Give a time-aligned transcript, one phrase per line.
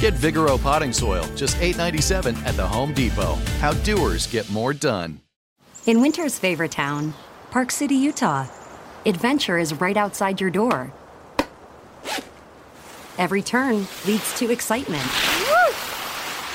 [0.00, 3.34] Get Vigoro potting soil, just $8.97 at the Home Depot.
[3.58, 5.20] How doers get more done.
[5.84, 7.12] In winter's favorite town,
[7.50, 8.46] Park City, Utah,
[9.04, 10.90] adventure is right outside your door.
[13.18, 15.06] Every turn leads to excitement.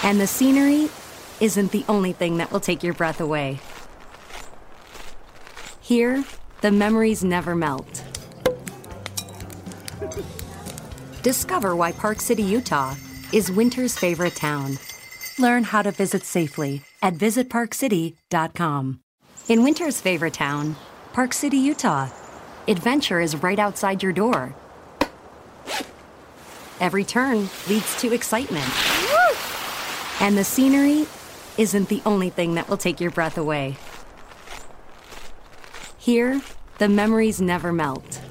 [0.01, 0.89] And the scenery
[1.39, 3.59] isn't the only thing that will take your breath away.
[5.81, 6.23] Here,
[6.61, 8.03] the memories never melt.
[11.21, 12.95] Discover why Park City, Utah
[13.33, 14.77] is winter's favorite town.
[15.39, 18.99] Learn how to visit safely at visitparkcity.com.
[19.47, 20.75] In winter's favorite town,
[21.13, 22.09] Park City, Utah,
[22.67, 24.55] adventure is right outside your door.
[26.79, 28.69] Every turn leads to excitement.
[30.19, 31.05] And the scenery
[31.57, 33.77] isn't the only thing that will take your breath away.
[35.97, 36.41] Here,
[36.77, 38.21] the memories never melt.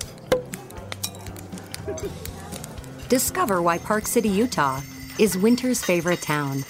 [3.09, 4.81] Discover why Park City, Utah
[5.19, 6.65] is winter's favorite town.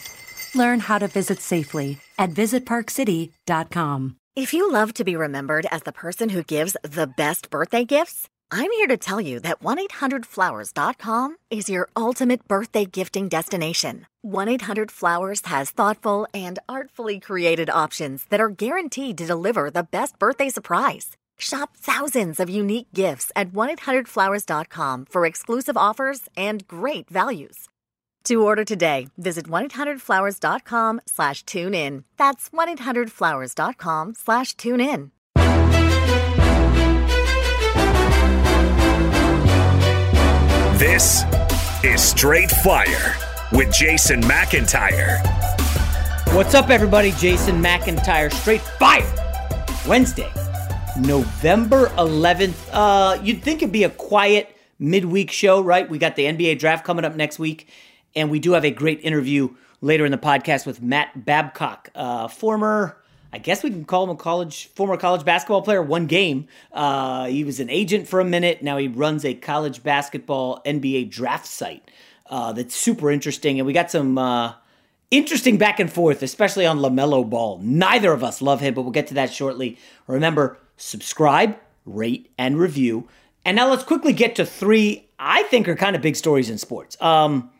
[0.54, 4.16] Learn how to visit safely at visitparkcity.com.
[4.36, 8.28] If you love to be remembered as the person who gives the best birthday gifts,
[8.50, 14.06] I'm here to tell you that 1-800-Flowers.com is your ultimate birthday gifting destination.
[14.26, 20.48] 1-800-Flowers has thoughtful and artfully created options that are guaranteed to deliver the best birthday
[20.48, 21.16] surprise.
[21.38, 27.68] Shop thousands of unique gifts at 1-800-Flowers.com for exclusive offers and great values.
[28.24, 32.04] To order today, visit 1-800-Flowers.com slash tune in.
[32.16, 35.10] That's 1-800-Flowers.com slash tune in.
[40.78, 41.24] This
[41.84, 43.14] is Straight Fire
[43.52, 45.24] with Jason McIntyre.
[46.34, 47.12] What's up, everybody?
[47.12, 49.14] Jason McIntyre, Straight Fire.
[49.86, 50.30] Wednesday,
[50.96, 52.54] November 11th.
[52.72, 55.88] Uh, you'd think it'd be a quiet midweek show, right?
[55.88, 57.68] We got the NBA draft coming up next week,
[58.14, 62.28] and we do have a great interview later in the podcast with Matt Babcock, uh,
[62.28, 62.96] former,
[63.32, 66.46] I guess we can call him a college, former college basketball player, one game.
[66.72, 68.62] Uh, he was an agent for a minute.
[68.62, 71.90] Now he runs a college basketball NBA draft site
[72.30, 73.58] uh, that's super interesting.
[73.58, 74.54] And we got some uh,
[75.10, 77.58] interesting back and forth, especially on LaMelo Ball.
[77.62, 79.78] Neither of us love him, but we'll get to that shortly.
[80.06, 83.08] Remember, subscribe, rate, and review.
[83.44, 86.58] And now let's quickly get to three I think are kind of big stories in
[86.58, 87.00] sports.
[87.00, 87.50] Um,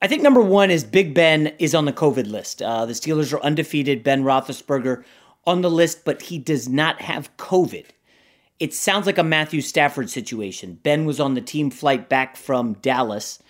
[0.00, 2.62] I think number one is Big Ben is on the COVID list.
[2.62, 4.04] Uh, the Steelers are undefeated.
[4.04, 5.04] Ben Roethlisberger
[5.46, 7.86] on the list, but he does not have COVID.
[8.60, 10.78] It sounds like a Matthew Stafford situation.
[10.82, 13.42] Ben was on the team flight back from Dallas,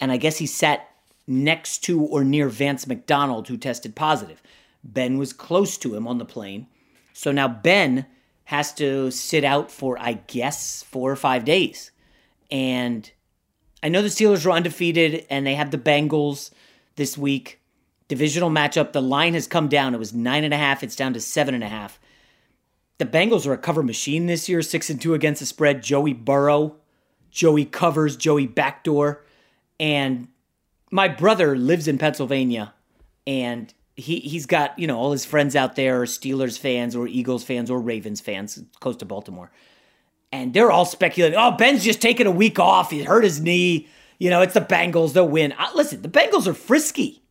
[0.00, 0.88] and I guess he sat
[1.26, 4.42] next to or near Vance McDonald, who tested positive.
[4.82, 6.66] Ben was close to him on the plane.
[7.14, 8.04] So now Ben
[8.44, 11.92] has to sit out for, I guess, four or five days.
[12.50, 13.10] And
[13.82, 16.50] I know the Steelers are undefeated and they have the Bengals
[16.96, 17.60] this week.
[18.08, 18.92] Divisional matchup.
[18.92, 19.94] The line has come down.
[19.94, 20.82] It was nine and a half.
[20.82, 21.98] It's down to seven and a half.
[22.98, 25.82] The Bengals are a cover machine this year, six and two against the spread.
[25.82, 26.76] Joey Burrow,
[27.30, 29.24] Joey covers, Joey backdoor,
[29.80, 30.28] and
[30.90, 32.74] my brother lives in Pennsylvania,
[33.26, 37.06] and he he's got you know all his friends out there are Steelers fans or
[37.06, 39.50] Eagles fans or Ravens fans close to Baltimore,
[40.32, 41.38] and they're all speculating.
[41.38, 42.90] Oh, Ben's just taking a week off.
[42.90, 43.88] He hurt his knee.
[44.18, 45.12] You know, it's the Bengals.
[45.12, 45.54] They'll win.
[45.74, 47.22] Listen, the Bengals are frisky.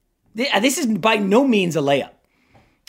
[0.54, 2.12] Uh, this is by no means a layup.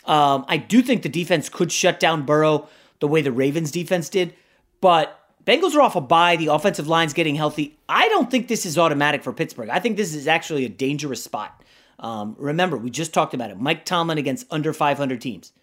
[0.05, 2.67] Um, I do think the defense could shut down Burrow
[2.99, 4.35] the way the Ravens defense did,
[4.79, 6.35] but Bengals are off a bye.
[6.35, 7.77] The offensive line's getting healthy.
[7.87, 9.69] I don't think this is automatic for Pittsburgh.
[9.69, 11.63] I think this is actually a dangerous spot.
[11.99, 13.59] Um, remember, we just talked about it.
[13.59, 15.53] Mike Tomlin against under 500 teams.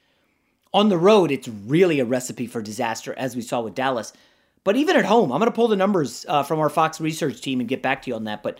[0.74, 4.12] On the road, it's really a recipe for disaster, as we saw with Dallas.
[4.64, 7.40] But even at home, I'm going to pull the numbers uh, from our Fox research
[7.40, 8.42] team and get back to you on that.
[8.42, 8.58] But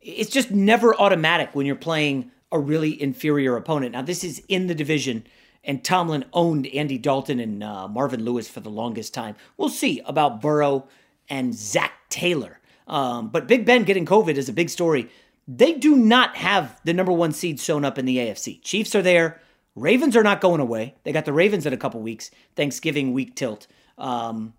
[0.00, 3.92] it's just never automatic when you're playing a really inferior opponent.
[3.92, 5.24] Now, this is in the division,
[5.62, 9.36] and Tomlin owned Andy Dalton and uh, Marvin Lewis for the longest time.
[9.56, 10.88] We'll see about Burrow
[11.28, 12.58] and Zac Taylor.
[12.86, 15.10] Um, but Big Ben getting COVID is a big story.
[15.52, 18.62] They do not have the number one seed shown up in the AFC.
[18.62, 19.40] Chiefs are there.
[19.74, 20.94] Ravens are not going away.
[21.02, 23.66] They got the Ravens in a couple weeks, Thanksgiving week tilt.
[23.98, 24.54] Um,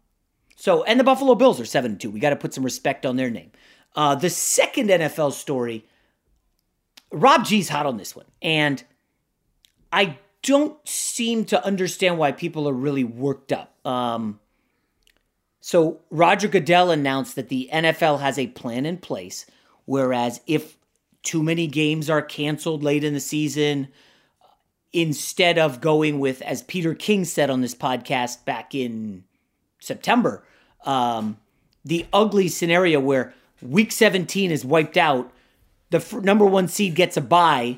[0.57, 2.11] so, and the Buffalo Bills are 7 2.
[2.11, 3.51] We got to put some respect on their name.
[3.95, 5.85] Uh, the second NFL story,
[7.09, 8.25] Rob G's hot on this one.
[8.41, 8.83] And
[9.93, 13.73] I don't seem to understand why people are really worked up.
[13.87, 14.41] Um,
[15.61, 19.45] so, Roger Goodell announced that the NFL has a plan in place,
[19.85, 20.77] whereas if
[21.23, 23.87] too many games are canceled late in the season,
[24.93, 29.23] instead of going with, as Peter King said on this podcast back in
[29.79, 30.43] September,
[30.85, 31.37] um,
[31.85, 35.31] the ugly scenario where week 17 is wiped out,
[35.89, 37.77] the f- number one seed gets a bye.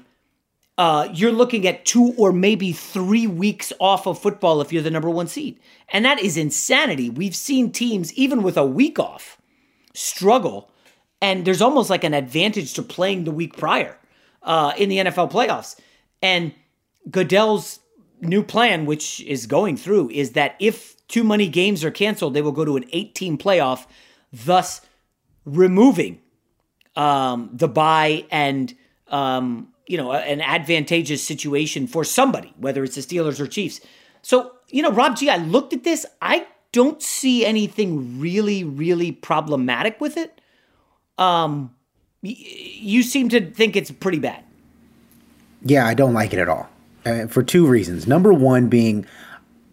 [0.78, 4.89] Uh, you're looking at two or maybe three weeks off of football if you're the
[4.89, 5.60] number one seed.
[5.89, 7.10] And that is insanity.
[7.10, 9.38] We've seen teams, even with a week off,
[9.94, 10.69] struggle.
[11.24, 13.98] And there's almost like an advantage to playing the week prior
[14.42, 15.80] uh, in the NFL playoffs.
[16.22, 16.54] And
[17.10, 17.80] Goodell's
[18.20, 22.42] new plan, which is going through, is that if too many games are canceled, they
[22.42, 23.88] will go to an 18 playoff,
[24.34, 24.81] thus
[25.46, 26.20] removing
[26.98, 28.75] um, the bye and
[29.08, 33.80] um, you know an advantageous situation for somebody, whether it's the Steelers or Chiefs.
[34.24, 36.06] So you know, Rob G, I looked at this.
[36.22, 40.42] I don't see anything really, really problematic with it.
[41.18, 41.74] Um,
[42.21, 44.44] y- you seem to think it's pretty bad.
[45.63, 46.69] Yeah, I don't like it at all.
[47.06, 48.07] Uh, for two reasons.
[48.07, 49.06] Number one being,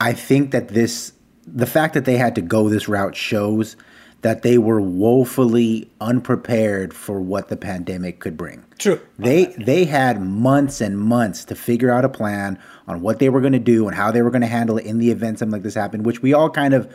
[0.01, 1.13] I think that this
[1.47, 3.77] the fact that they had to go this route shows
[4.23, 8.65] that they were woefully unprepared for what the pandemic could bring.
[8.79, 9.01] True.
[9.19, 13.41] They they had months and months to figure out a plan on what they were
[13.41, 15.53] going to do and how they were going to handle it in the event something
[15.53, 16.93] like this happened, which we all kind of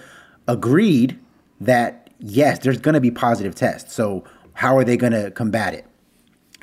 [0.47, 1.19] agreed
[1.61, 3.93] that yes, there's going to be positive tests.
[3.93, 4.23] So
[4.55, 5.85] how are they going to combat it?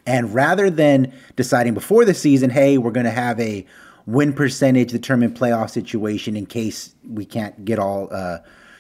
[0.04, 3.64] And rather than deciding before the season, hey, we're going to have a
[4.06, 8.38] win percentage determined playoff situation in case we can't get all uh,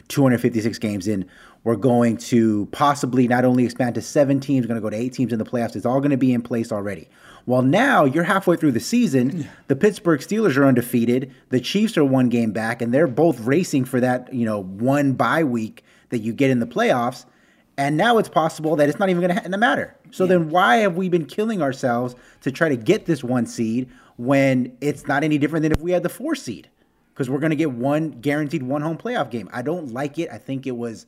[0.08, 1.28] 256 games in.
[1.64, 5.12] We're going to possibly not only expand to seven teams, going to go to eight
[5.12, 5.76] teams in the playoffs.
[5.76, 7.08] It's all going to be in place already.
[7.46, 9.48] Well, now you're halfway through the season.
[9.68, 11.32] The Pittsburgh Steelers are undefeated.
[11.50, 15.12] The Chiefs are one game back, and they're both racing for that, you know, one
[15.12, 17.26] bye week that you get in the playoffs.
[17.78, 19.96] And now it's possible that it's not even going to matter.
[20.10, 20.28] So yeah.
[20.28, 24.76] then why have we been killing ourselves to try to get this one seed when
[24.80, 26.68] it's not any different than if we had the four seed?
[27.12, 29.48] Because we're going to get one guaranteed one home playoff game.
[29.52, 30.28] I don't like it.
[30.30, 31.06] I think it was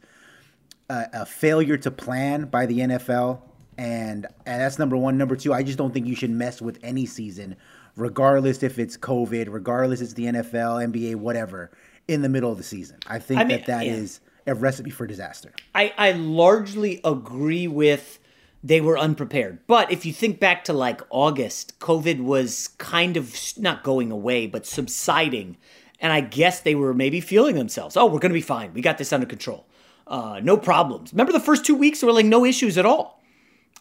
[0.88, 3.40] a, a failure to plan by the NFL.
[3.76, 5.18] And, and that's number one.
[5.18, 7.56] Number two, I just don't think you should mess with any season,
[7.96, 11.70] regardless if it's COVID, regardless it's the NFL, NBA, whatever,
[12.08, 12.98] in the middle of the season.
[13.06, 13.92] I think I mean, that that yeah.
[13.92, 15.52] is a recipe for disaster.
[15.74, 18.18] I, I largely agree with
[18.64, 19.58] they were unprepared.
[19.66, 24.46] But if you think back to like August, COVID was kind of not going away,
[24.46, 25.58] but subsiding.
[26.00, 28.72] And I guess they were maybe feeling themselves, oh, we're going to be fine.
[28.72, 29.66] We got this under control.
[30.06, 31.12] Uh, no problems.
[31.12, 33.22] Remember the first two weeks, were like no issues at all.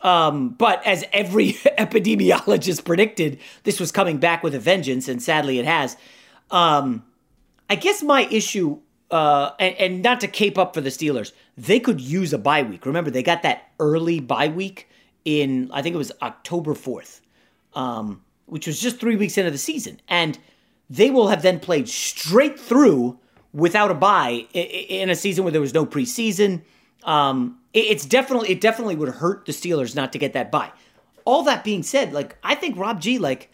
[0.01, 5.60] Um, but as every epidemiologist predicted, this was coming back with a vengeance, and sadly
[5.60, 5.96] it has.
[6.51, 7.05] Um,
[7.70, 8.79] I guess my issue
[9.13, 12.63] uh, and, and, not to cape up for the Steelers, they could use a bye
[12.63, 12.84] week.
[12.84, 14.89] Remember, they got that early bye week
[15.24, 17.22] in, I think it was October 4th,
[17.75, 20.01] um, which was just three weeks into the season.
[20.08, 20.39] And
[20.89, 23.20] they will have then played straight through
[23.53, 26.63] without a bye in a season where there was no preseason.
[27.03, 30.72] Um, it's definitely, it definitely would hurt the Steelers not to get that bye.
[31.24, 33.51] All that being said, like, I think Rob G, like,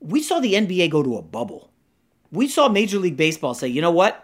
[0.00, 1.70] we saw the NBA go to a bubble.
[2.30, 4.23] We saw Major League Baseball say, you know what?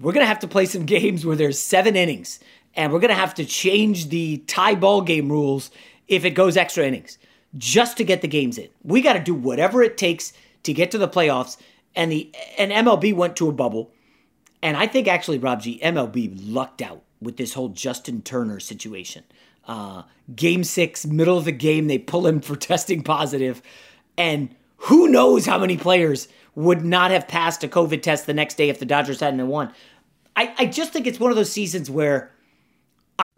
[0.00, 2.40] We're going to have to play some games where there's seven innings,
[2.74, 5.70] and we're going to have to change the tie ball game rules
[6.08, 7.18] if it goes extra innings
[7.56, 8.68] just to get the games in.
[8.82, 11.56] We got to do whatever it takes to get to the playoffs,
[11.94, 13.90] and the and MLB went to a bubble.
[14.62, 19.24] And I think actually, Rob G, MLB lucked out with this whole Justin Turner situation.
[19.66, 20.02] Uh,
[20.34, 23.62] game six, middle of the game, they pull him for testing positive,
[24.16, 28.56] and who knows how many players would not have passed a COVID test the next
[28.56, 29.72] day if the Dodgers hadn't won.
[30.40, 32.30] I, I just think it's one of those seasons where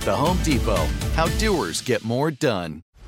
[0.00, 2.82] The Home Depot, how doers get more done.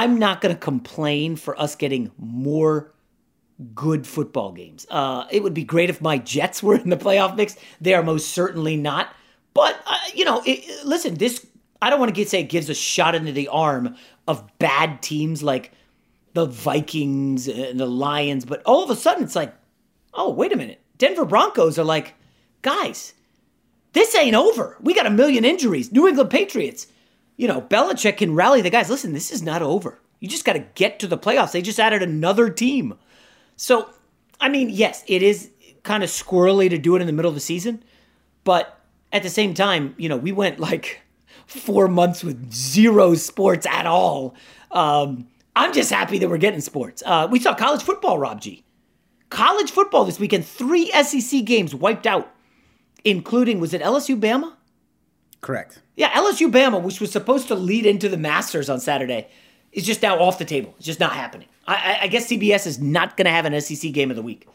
[0.00, 2.90] I'm not going to complain for us getting more
[3.74, 4.86] good football games.
[4.88, 7.54] Uh, it would be great if my Jets were in the playoff mix.
[7.82, 9.14] They are most certainly not.
[9.52, 11.46] But uh, you know, it, listen, this
[11.82, 13.94] I don't want to say it gives a shot into the arm
[14.26, 15.72] of bad teams like
[16.32, 19.54] the Vikings and the Lions, but all of a sudden it's like,
[20.14, 22.14] oh wait a minute, Denver Broncos are like,
[22.62, 23.12] guys,
[23.92, 24.78] this ain't over.
[24.80, 25.92] We got a million injuries.
[25.92, 26.86] New England Patriots
[27.40, 28.90] you know, Belichick can rally the guys.
[28.90, 29.98] Listen, this is not over.
[30.18, 31.52] You just got to get to the playoffs.
[31.52, 32.98] They just added another team.
[33.56, 33.88] So,
[34.38, 35.50] I mean, yes, it is
[35.82, 37.82] kind of squirrely to do it in the middle of the season,
[38.44, 38.78] but
[39.10, 41.00] at the same time, you know, we went like
[41.46, 44.34] four months with zero sports at all.
[44.70, 47.02] Um, I'm just happy that we're getting sports.
[47.06, 48.64] Uh, we saw college football, Rob G.
[49.30, 52.30] College football this weekend, three SEC games wiped out,
[53.02, 54.52] including, was it LSU Bama?
[55.40, 55.80] Correct.
[55.96, 59.28] Yeah, LSU Bama, which was supposed to lead into the Masters on Saturday,
[59.72, 60.74] is just now off the table.
[60.76, 61.48] It's just not happening.
[61.66, 64.48] I, I guess CBS is not going to have an SEC game of the week.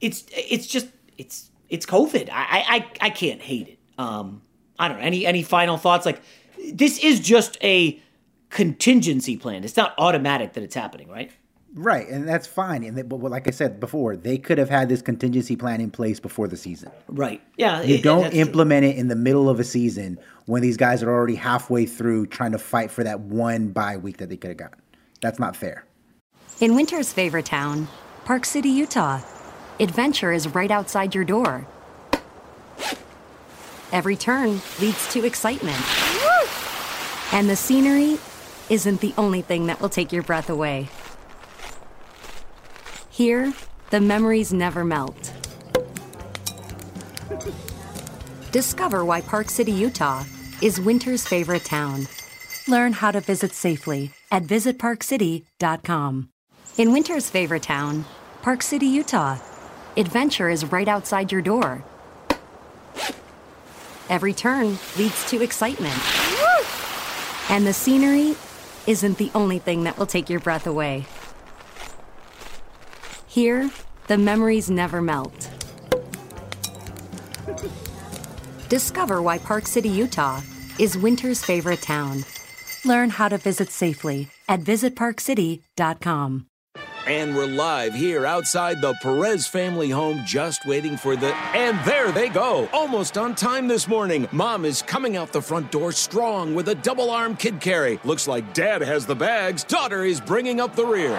[0.00, 2.28] It's it's just it's it's COVID.
[2.30, 2.64] I
[3.00, 3.78] I I can't hate it.
[3.98, 4.42] Um,
[4.78, 5.04] I don't know.
[5.04, 6.06] Any any final thoughts?
[6.06, 6.20] Like
[6.72, 8.00] this is just a
[8.50, 9.64] contingency plan.
[9.64, 11.32] It's not automatic that it's happening, right?
[11.74, 12.84] Right, and that's fine.
[12.84, 15.90] And they, but like I said before, they could have had this contingency plan in
[15.90, 16.90] place before the season.
[17.08, 17.40] Right.
[17.56, 17.80] Yeah.
[17.82, 21.02] You it- don't that's- implement it in the middle of a season when these guys
[21.02, 24.48] are already halfway through trying to fight for that one bye week that they could
[24.50, 24.78] have gotten.
[25.22, 25.84] That's not fair.
[26.60, 27.88] In winter's favorite town,
[28.26, 29.20] Park City, Utah,
[29.80, 31.66] adventure is right outside your door.
[33.92, 35.76] Every turn leads to excitement.
[37.32, 38.18] And the scenery
[38.68, 40.88] isn't the only thing that will take your breath away.
[43.12, 43.52] Here,
[43.90, 45.34] the memories never melt.
[48.52, 50.24] Discover why Park City, Utah
[50.62, 52.08] is winter's favorite town.
[52.68, 56.30] Learn how to visit safely at visitparkcity.com.
[56.78, 58.06] In winter's favorite town,
[58.40, 59.36] Park City, Utah,
[59.94, 61.84] adventure is right outside your door.
[64.08, 66.00] Every turn leads to excitement.
[67.50, 68.36] And the scenery
[68.86, 71.04] isn't the only thing that will take your breath away.
[73.32, 73.70] Here,
[74.08, 75.48] the memories never melt.
[78.68, 80.42] Discover why Park City, Utah
[80.78, 82.26] is winter's favorite town.
[82.84, 86.46] Learn how to visit safely at visitparkcity.com.
[87.06, 91.34] And we're live here outside the Perez family home, just waiting for the.
[91.56, 92.68] And there they go!
[92.70, 94.28] Almost on time this morning.
[94.30, 97.98] Mom is coming out the front door strong with a double arm kid carry.
[98.04, 99.64] Looks like dad has the bags.
[99.64, 101.18] Daughter is bringing up the rear.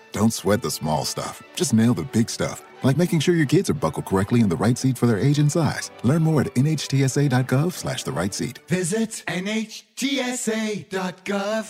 [0.11, 1.41] Don't sweat the small stuff.
[1.55, 4.57] Just nail the big stuff, like making sure your kids are buckled correctly in the
[4.57, 5.89] right seat for their age and size.
[6.03, 8.59] Learn more at nhtsa.gov slash the right seat.
[8.67, 9.79] Visit NHTSA.gov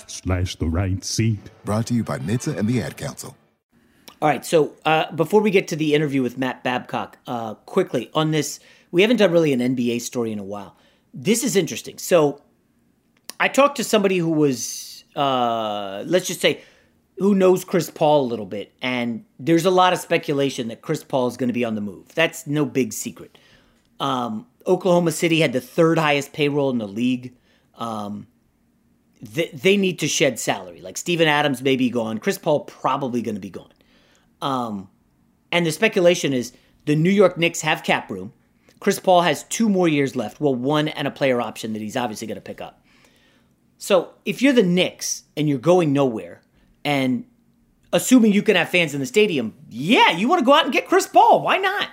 [0.09, 1.51] slash the right seat.
[1.65, 3.37] Brought to you by NHTSA and the Ad Council.
[4.21, 8.11] All right, so uh, before we get to the interview with Matt Babcock, uh, quickly
[8.13, 8.59] on this,
[8.91, 10.75] we haven't done really an NBA story in a while.
[11.13, 11.97] This is interesting.
[11.97, 12.41] So
[13.39, 16.61] I talked to somebody who was, uh, let's just say,
[17.21, 21.03] who knows Chris Paul a little bit, and there's a lot of speculation that Chris
[21.03, 22.07] Paul is going to be on the move.
[22.15, 23.37] That's no big secret.
[23.99, 27.35] Um, Oklahoma City had the third highest payroll in the league.
[27.75, 28.25] Um,
[29.21, 30.81] they, they need to shed salary.
[30.81, 32.17] Like Steven Adams may be gone.
[32.17, 33.73] Chris Paul probably going to be gone.
[34.41, 34.89] Um,
[35.51, 36.53] and the speculation is
[36.85, 38.33] the New York Knicks have cap room.
[38.79, 40.41] Chris Paul has two more years left.
[40.41, 42.83] Well, one and a player option that he's obviously going to pick up.
[43.77, 46.40] So if you're the Knicks and you're going nowhere,
[46.83, 47.25] and
[47.93, 50.73] assuming you can have fans in the stadium, yeah, you want to go out and
[50.73, 51.41] get Chris Paul.
[51.41, 51.89] Why not?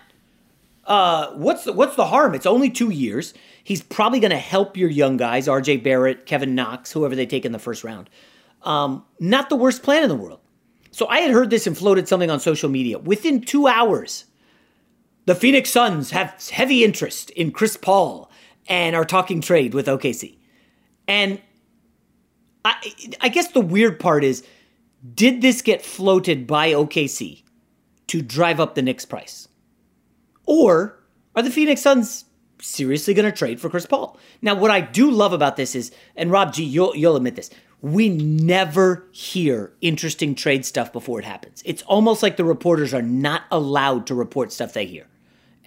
[0.85, 2.35] Uh, what's the, what's the harm?
[2.35, 3.35] It's only two years.
[3.63, 5.79] He's probably going to help your young guys, R.J.
[5.79, 8.09] Barrett, Kevin Knox, whoever they take in the first round.
[8.63, 10.41] Um, not the worst plan in the world.
[10.91, 12.99] So I had heard this and floated something on social media.
[12.99, 14.25] Within two hours,
[15.27, 18.31] the Phoenix Suns have heavy interest in Chris Paul
[18.67, 20.39] and are talking trade with OKC.
[21.07, 21.41] And
[22.65, 22.75] I,
[23.21, 24.43] I guess the weird part is,
[25.15, 27.43] did this get floated by OKC
[28.09, 29.49] to drive up the Knicks price?
[30.47, 30.99] Or
[31.37, 32.25] are the Phoenix Suns
[32.61, 34.19] seriously going to trade for Chris Paul?
[34.43, 37.51] Now, what I do love about this is, and Rob G, you'll, you'll admit this,
[37.81, 41.63] we never hear interesting trade stuff before it happens.
[41.65, 45.07] It's almost like the reporters are not allowed to report stuff they hear.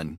[0.00, 0.18] done.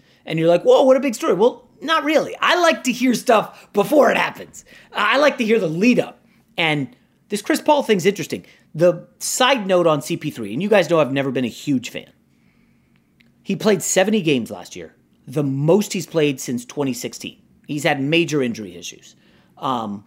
[0.25, 1.33] And you're like, whoa, what a big story.
[1.33, 2.35] Well, not really.
[2.39, 4.63] I like to hear stuff before it happens.
[4.93, 6.23] I like to hear the lead up.
[6.57, 6.95] And
[7.29, 8.45] this Chris Paul thing's interesting.
[8.75, 12.09] The side note on CP3, and you guys know I've never been a huge fan.
[13.43, 14.95] He played 70 games last year,
[15.27, 17.41] the most he's played since 2016.
[17.67, 19.15] He's had major injury issues.
[19.57, 20.05] Um,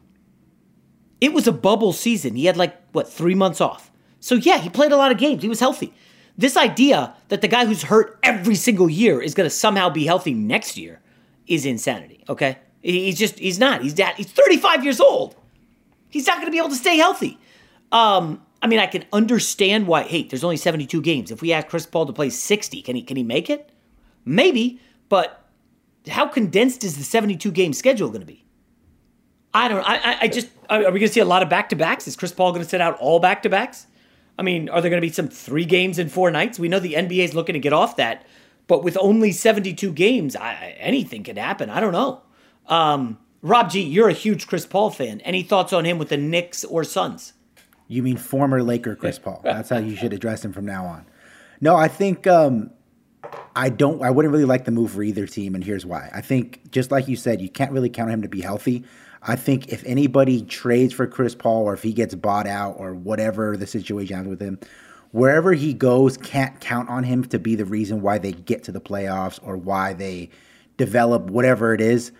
[1.21, 2.37] it was a bubble season.
[2.37, 3.91] He had like, what, three months off.
[4.21, 5.43] So, yeah, he played a lot of games.
[5.43, 5.93] He was healthy.
[6.37, 10.05] This idea that the guy who's hurt every single year is going to somehow be
[10.05, 11.01] healthy next year
[11.47, 12.59] is insanity, okay?
[12.83, 13.83] He's just, he's not.
[13.83, 15.37] He's that, he's 35 years old.
[16.09, 17.39] He's not going to be able to stay healthy.
[17.93, 21.31] Um, I mean, I can understand why, hey, there's only 72 games.
[21.31, 23.71] If we ask Chris Paul to play 60, can he, can he make it?
[24.25, 25.45] Maybe, but
[26.09, 28.45] how condensed is the 72 game schedule going to be?
[29.53, 31.77] I don't I, I just, are we going to see a lot of back to
[31.77, 32.09] backs?
[32.09, 33.87] Is Chris Paul going to sit out all back to backs?
[34.39, 36.59] I mean, are there going to be some three games in four nights?
[36.59, 38.27] We know the NBA is looking to get off that,
[38.67, 41.71] but with only 72 games, I, anything could happen.
[41.71, 42.23] I don't know.
[42.67, 45.21] Um, Rob G, you're a huge Chris Paul fan.
[45.21, 47.35] Any thoughts on him with the Knicks or Suns?
[47.87, 49.41] You mean former Laker Chris Paul?
[49.45, 51.05] That's how you should address him from now on.
[51.61, 52.71] No, I think um,
[53.55, 54.03] I don't.
[54.03, 56.11] I wouldn't really like the move for either team, and here's why.
[56.13, 58.85] I think just like you said, you can't really count on him to be healthy.
[59.27, 62.95] I think if anybody trades for Chris Paul or if he gets bought out or
[62.95, 64.59] whatever the situation is with him,
[65.13, 68.73] wherever he goes, can't count on him to be the reason why they get to
[68.73, 70.29] the playoffs or why they
[70.77, 72.13] develop whatever it is.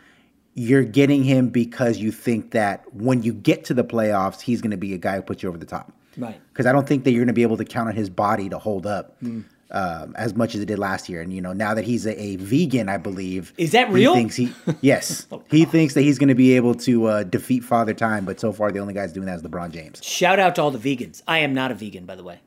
[0.55, 4.71] You're getting him because you think that when you get to the playoffs, he's going
[4.71, 5.93] to be a guy who puts you over the top.
[6.17, 6.41] Right.
[6.53, 8.49] Because I don't think that you're going to be able to count on his body
[8.49, 9.21] to hold up.
[9.21, 11.21] Mm um, as much as it did last year.
[11.21, 14.15] And you know, now that he's a, a vegan, I believe is that real?
[14.15, 17.23] He thinks he yes, oh, he thinks that he's going to be able to uh,
[17.25, 18.25] defeat Father Time.
[18.25, 20.01] But so far, the only guy doing that is LeBron James.
[20.03, 21.23] Shout out to all the vegans.
[21.27, 22.41] I am not a vegan, by the way.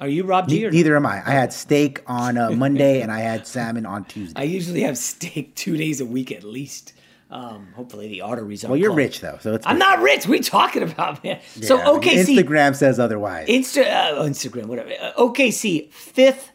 [0.00, 0.62] Are you Rob G?
[0.62, 1.22] Ne- neither am I.
[1.26, 4.40] I had steak on uh, Monday and I had salmon on Tuesday.
[4.40, 6.92] I usually have steak two days a week at least.
[7.30, 8.68] Um, hopefully the arteries are.
[8.68, 9.66] Well, you're rich though, so it's.
[9.66, 10.26] I'm not rich.
[10.26, 11.40] We talking about man.
[11.56, 12.24] Yeah, so OKC.
[12.24, 13.48] Instagram says otherwise.
[13.48, 14.90] Insta, uh, Instagram, whatever.
[14.90, 16.52] Uh, OKC fifth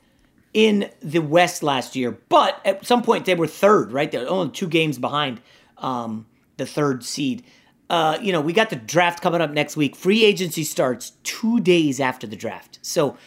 [0.53, 4.11] in the West last year, but at some point they were third, right?
[4.11, 5.41] They're only two games behind
[5.79, 7.43] um, the third seed.
[7.89, 9.95] Uh, you know, we got the draft coming up next week.
[9.95, 13.17] Free agency starts two days after the draft, so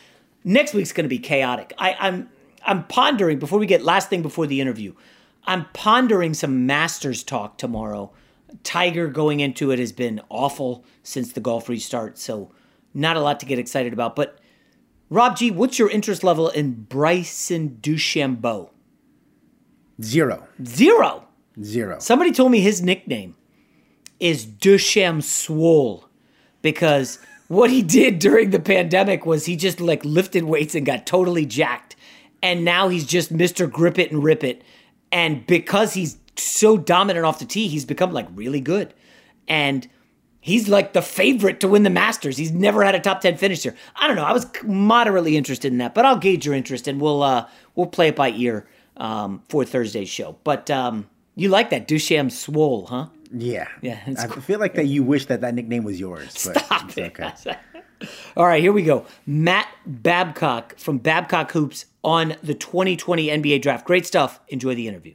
[0.45, 1.73] next week's going to be chaotic.
[1.79, 2.31] I, I'm
[2.65, 4.95] I'm pondering before we get last thing before the interview.
[5.45, 8.11] I'm pondering some Masters talk tomorrow.
[8.65, 12.51] Tiger going into it has been awful since the golf restart, so
[12.95, 14.41] not a lot to get excited about, but
[15.09, 18.71] Rob G, what's your interest level in Bryson DeChambeau?
[20.03, 20.47] Zero.
[20.65, 21.29] Zero.
[21.63, 21.99] Zero.
[22.01, 23.37] Somebody told me his nickname
[24.19, 26.09] is Dusham Swole
[26.61, 31.07] because what he did during the pandemic was he just like lifted weights and got
[31.07, 31.97] totally jacked.
[32.43, 33.71] And now he's just Mr.
[33.71, 34.63] Grip It and Rip It.
[35.13, 38.93] And because he's so dominant off the tee, he's become like really good.
[39.49, 39.89] And
[40.47, 42.37] he's like the favorite to win the Masters.
[42.37, 43.75] He's never had a top 10 finish here.
[43.97, 44.25] I don't know.
[44.25, 47.89] I was moderately interested in that, but I'll gauge your interest and we'll uh we'll
[47.89, 50.39] play it by ear um, for Thursday's show.
[50.45, 53.09] But um, you like that Dusham Swole, huh?
[53.33, 53.67] Yeah.
[53.83, 53.99] Yeah.
[54.07, 54.41] I cool.
[54.41, 56.39] feel like that you wish that that nickname was yours.
[56.39, 57.21] Stop it.
[57.21, 57.57] Okay.
[58.37, 59.05] All right, here we go.
[59.27, 63.85] Matt Babcock from Babcock Hoops on the 2020 NBA draft.
[63.85, 64.39] Great stuff.
[64.49, 65.15] Enjoy the interview.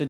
[0.00, 0.06] You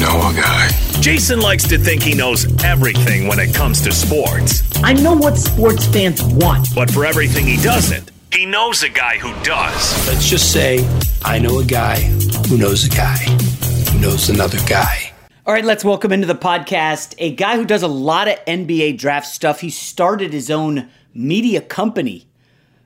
[0.00, 0.68] know a guy.
[1.00, 4.62] Jason likes to think he knows everything when it comes to sports.
[4.82, 6.74] I know what sports fans want.
[6.74, 10.08] But for everything he doesn't, he knows a guy who does.
[10.08, 10.88] Let's just say
[11.24, 12.00] I know a guy
[12.48, 15.12] who knows a guy who knows another guy.
[15.46, 18.96] All right, let's welcome into the podcast a guy who does a lot of NBA
[18.96, 19.60] draft stuff.
[19.60, 22.26] He started his own media company.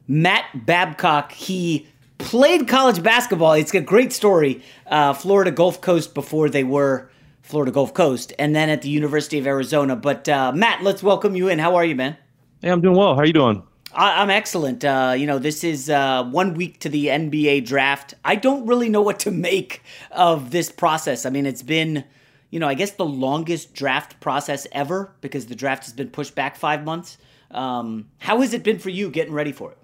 [0.09, 1.87] Matt Babcock, he
[2.19, 3.53] played college basketball.
[3.53, 4.63] It's a great story.
[4.87, 7.11] Uh, Florida Gulf Coast before they were
[7.43, 9.97] Florida Gulf Coast, and then at the University of Arizona.
[9.97, 11.59] But uh, Matt, let's welcome you in.
[11.59, 12.17] How are you, man?
[12.61, 13.15] Hey, I'm doing well.
[13.15, 13.63] How are you doing?
[13.95, 14.85] I- am excellent.
[14.85, 18.15] Uh, you know, this is uh, one week to the NBA draft.
[18.25, 21.25] I don't really know what to make of this process.
[21.25, 22.05] I mean, it's been,
[22.51, 26.35] you know, I guess the longest draft process ever because the draft has been pushed
[26.35, 27.17] back five months.
[27.51, 29.79] Um, how has it been for you getting ready for it?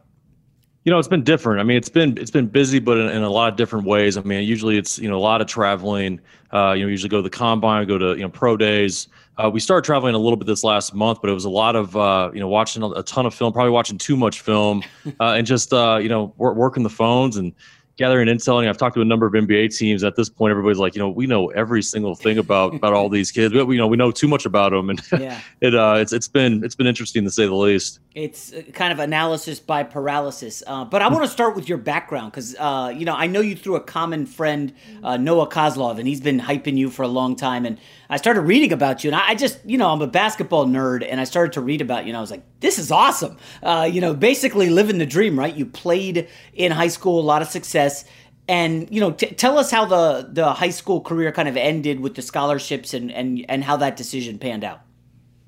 [0.84, 1.60] You know, it's been different.
[1.60, 4.18] I mean, it's been it's been busy, but in, in a lot of different ways.
[4.18, 6.20] I mean, usually it's you know a lot of traveling.
[6.52, 9.08] Uh, you know, usually go to the combine, go to you know pro days.
[9.36, 11.74] Uh, we started traveling a little bit this last month, but it was a lot
[11.74, 14.82] of uh, you know watching a, ton of film, probably watching too much film,
[15.20, 17.52] uh, and just uh, you know working the phones and
[17.96, 18.60] gathering intel.
[18.60, 20.04] And I've talked to a number of NBA teams.
[20.04, 23.08] At this point, everybody's like, you know, we know every single thing about about all
[23.08, 23.54] these kids.
[23.54, 25.40] We, you know, we know too much about them, and yeah.
[25.60, 28.00] it uh, it's it's been it's been interesting to say the least.
[28.14, 30.62] It's uh, kind of analysis by paralysis.
[30.64, 33.40] Uh, but I want to start with your background because uh, you know I know
[33.40, 34.72] you through a common friend,
[35.02, 37.66] uh, Noah Kozlov, and he's been hyping you for a long time.
[37.66, 37.76] And
[38.08, 41.20] I started reading about you, and I, just you know I'm a basketball nerd, and
[41.20, 43.36] I started to read about you, and I was like, this is awesome.
[43.64, 45.54] Uh, you know, basically living the dream, right?
[45.54, 48.04] You played in high school, a lot of success.
[48.46, 51.98] And you know, t- tell us how the the high school career kind of ended
[51.98, 54.83] with the scholarships and and and how that decision panned out.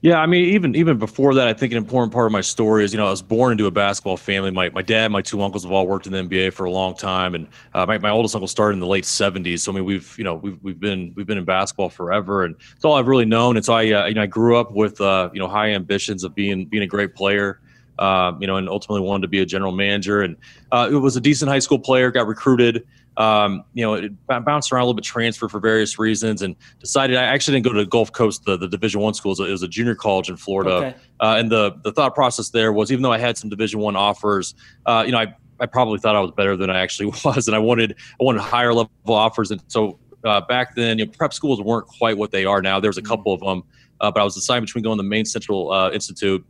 [0.07, 2.85] Yeah, I mean, even even before that, I think an important part of my story
[2.85, 4.53] is, you know, I was born into a basketball family.
[4.53, 6.95] My my dad, my two uncles have all worked in the NBA for a long
[6.95, 9.59] time, and uh, my, my oldest uncle started in the late '70s.
[9.59, 12.55] So I mean, we've you know we've we've been we've been in basketball forever, and
[12.77, 13.57] it's all I've really known.
[13.57, 16.23] And so I uh, you know I grew up with uh, you know high ambitions
[16.23, 17.59] of being being a great player.
[17.99, 20.21] Uh, you know, and ultimately wanted to be a general manager.
[20.21, 20.37] And
[20.71, 22.12] uh, it was a decent high school player.
[22.12, 22.87] Got recruited
[23.17, 27.17] um, you know, it bounced around a little bit, transfer for various reasons, and decided
[27.17, 29.41] I actually didn't go to the Gulf Coast, the, the Division One schools.
[29.41, 30.95] It was a junior college in Florida, okay.
[31.21, 33.97] uh, and the the thought process there was even though I had some Division One
[33.97, 37.49] offers, uh, you know, I I probably thought I was better than I actually was,
[37.49, 41.13] and I wanted I wanted higher level offers, and so uh, back then, you know,
[41.13, 42.81] prep schools weren't quite what they are now.
[42.81, 43.09] There was a mm-hmm.
[43.09, 43.63] couple of them,
[44.01, 46.45] uh, but I was deciding between going to the Maine Central uh, Institute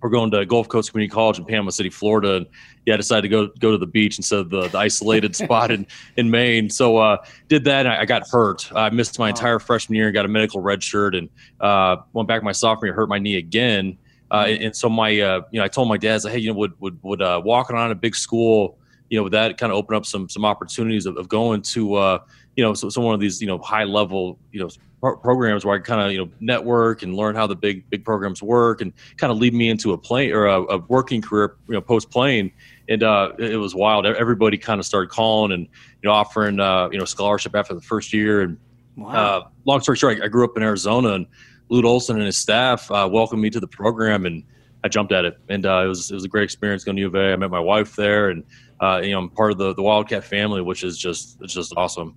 [0.00, 2.46] we're going to Gulf Coast Community College in Panama City, Florida, and
[2.86, 5.70] yeah, I decided to go go to the beach instead of the, the isolated spot
[5.70, 6.70] in in Maine.
[6.70, 7.86] So uh, did that.
[7.86, 8.70] I, I, got hurt.
[8.74, 11.28] I missed my entire freshman year and got a medical red shirt, and
[11.60, 13.98] uh, went back my sophomore year, hurt my knee again.
[14.30, 16.52] Uh, and, and, so my uh, you know I told my dad, like, hey, you
[16.52, 19.72] know, would would would uh, walking on a big school, you know, would that kind
[19.72, 22.18] of open up some some opportunities of, of going to uh,
[22.56, 24.68] you know so, so one of these you know high level you know
[25.00, 28.42] programs where I kind of you know network and learn how the big big programs
[28.42, 31.74] work and kind of lead me into a play or a, a working career you
[31.74, 32.52] know post playing
[32.88, 34.06] and uh, it, was wild.
[34.06, 35.62] Everybody kind of started calling and
[36.02, 38.42] you know offering uh, you know scholarship after the first year.
[38.42, 38.58] And
[38.96, 39.08] wow.
[39.08, 41.26] uh, long story short, I, I, grew up in Arizona and
[41.68, 44.42] Lute Olson and his staff uh, welcomed me to the program and
[44.84, 47.00] I jumped at it, and uh, it was it was a great experience going to
[47.00, 47.32] U of A.
[47.32, 48.44] I met my wife there, and
[48.80, 51.74] uh, you know I'm part of the the Wildcat family, which is just it's just
[51.76, 52.14] awesome.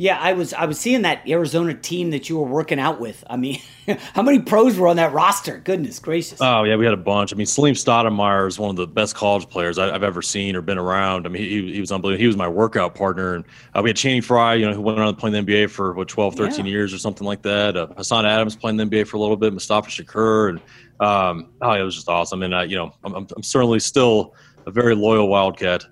[0.00, 3.24] Yeah, I was I was seeing that Arizona team that you were working out with.
[3.28, 3.60] I mean,
[4.14, 5.58] how many pros were on that roster?
[5.58, 6.40] Goodness gracious!
[6.40, 7.32] Oh yeah, we had a bunch.
[7.32, 10.54] I mean, Salim Stoudemire is one of the best college players I, have ever seen
[10.54, 11.26] or been around.
[11.26, 12.20] I mean, he, he was unbelievable.
[12.20, 15.00] He was my workout partner, and uh, we had Channing Frye, you know, who went
[15.00, 16.70] on to play in the NBA for what 12, 13 yeah.
[16.70, 17.76] years or something like that.
[17.76, 19.52] Uh, Hassan Adams playing the NBA for a little bit.
[19.52, 20.60] Mustafa Shakur, and
[21.00, 22.44] um, oh, it was just awesome.
[22.44, 25.84] And uh, you know, I'm, I'm certainly still a very loyal Wildcat.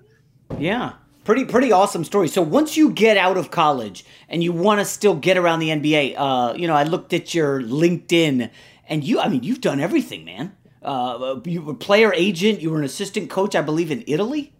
[0.57, 0.93] Yeah,
[1.27, 2.29] pretty pretty awesome story.
[2.29, 5.69] So once you get out of college and you want to still get around the
[5.69, 8.49] NBA, uh, you know, I looked at your LinkedIn,
[8.87, 10.55] and you, I mean, you've done everything, man.
[10.81, 14.53] Uh, you were player agent, you were an assistant coach, I believe, in Italy.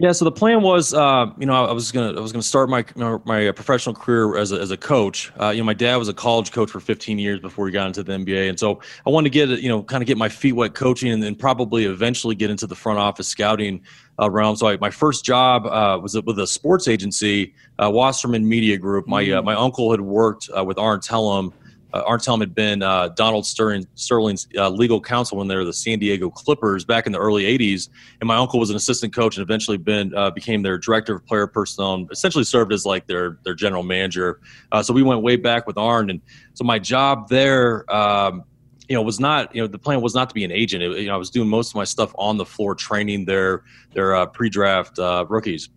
[0.00, 2.70] Yeah, so the plan was, uh, you know, I was gonna I was gonna start
[2.70, 2.84] my
[3.26, 5.32] my professional career as a, as a coach.
[5.38, 7.88] Uh, you know, my dad was a college coach for 15 years before he got
[7.88, 10.28] into the NBA, and so I wanted to get you know kind of get my
[10.30, 13.82] feet wet coaching, and then probably eventually get into the front office scouting
[14.20, 14.56] uh, realm.
[14.56, 19.06] So I, my first job uh, was with a sports agency, uh, Wasserman Media Group.
[19.06, 19.44] My uh, mm.
[19.44, 21.52] my uncle had worked uh, with Arn Tellem
[21.94, 25.72] uh, Arn had been uh, Donald Sterling, Sterling's uh, legal counsel when they were the
[25.72, 27.88] San Diego Clippers back in the early '80s,
[28.20, 31.26] and my uncle was an assistant coach and eventually been uh, became their director of
[31.26, 34.40] player personnel, and essentially served as like their their general manager.
[34.70, 36.20] Uh, so we went way back with Arn, and
[36.54, 37.90] so my job there.
[37.94, 38.44] Um,
[38.88, 40.82] you know, was not you know the plan was not to be an agent.
[40.82, 43.64] It, you know, I was doing most of my stuff on the floor, training their
[43.92, 44.98] their uh, pre-draft
[45.28, 45.68] rookies,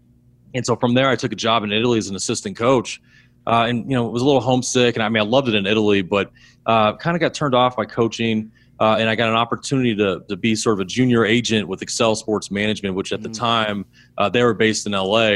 [0.54, 3.02] and so from there I took a job in Italy as an assistant coach.
[3.48, 5.56] Uh, and you know it was a little homesick and i mean i loved it
[5.56, 6.32] in italy but
[6.68, 10.24] uh, kind of got turned off by coaching uh, and i got an opportunity to,
[10.30, 13.38] to be sort of a junior agent with excel sports management which at the mm.
[13.38, 13.84] time
[14.20, 15.32] uh, they were based in la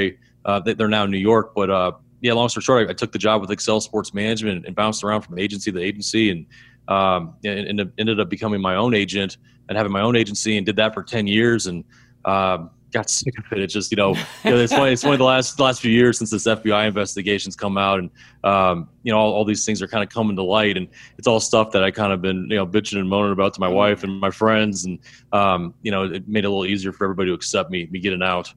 [0.46, 3.12] uh, they're now in new york but uh, yeah long story short I, I, took
[3.12, 6.46] the job with excel sports management and bounced around from agency to agency and,
[6.88, 9.38] um, and, and ended up becoming my own agent
[9.70, 11.84] and having my own agency and did that for 10 years and
[12.26, 13.60] um, got sick of it.
[13.60, 16.18] It's just you know, you know it's one it's of the last last few years
[16.18, 18.10] since this FBI investigation's come out, and
[18.44, 21.28] um, you know all, all these things are kind of coming to light, and it's
[21.28, 23.68] all stuff that I kind of been you know bitching and moaning about to my
[23.68, 24.98] wife and my friends, and
[25.34, 28.00] um, you know it made it a little easier for everybody to accept me me
[28.00, 28.52] getting out.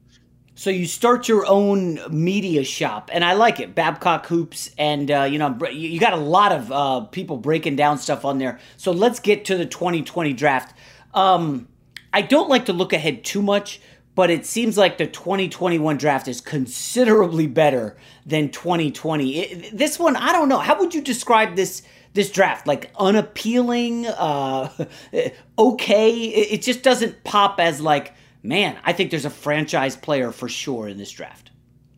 [0.59, 5.23] So you start your own media shop, and I like it, Babcock Hoops, and uh,
[5.23, 8.59] you know you got a lot of uh, people breaking down stuff on there.
[8.75, 10.75] So let's get to the 2020 draft.
[11.13, 11.69] Um,
[12.11, 13.79] I don't like to look ahead too much
[14.15, 17.95] but it seems like the 2021 draft is considerably better
[18.25, 19.37] than 2020.
[19.37, 20.57] It, this one, I don't know.
[20.57, 22.67] How would you describe this this draft?
[22.67, 24.69] Like unappealing, uh,
[25.57, 26.11] okay.
[26.11, 30.49] It, it just doesn't pop as like, man, I think there's a franchise player for
[30.49, 31.49] sure in this draft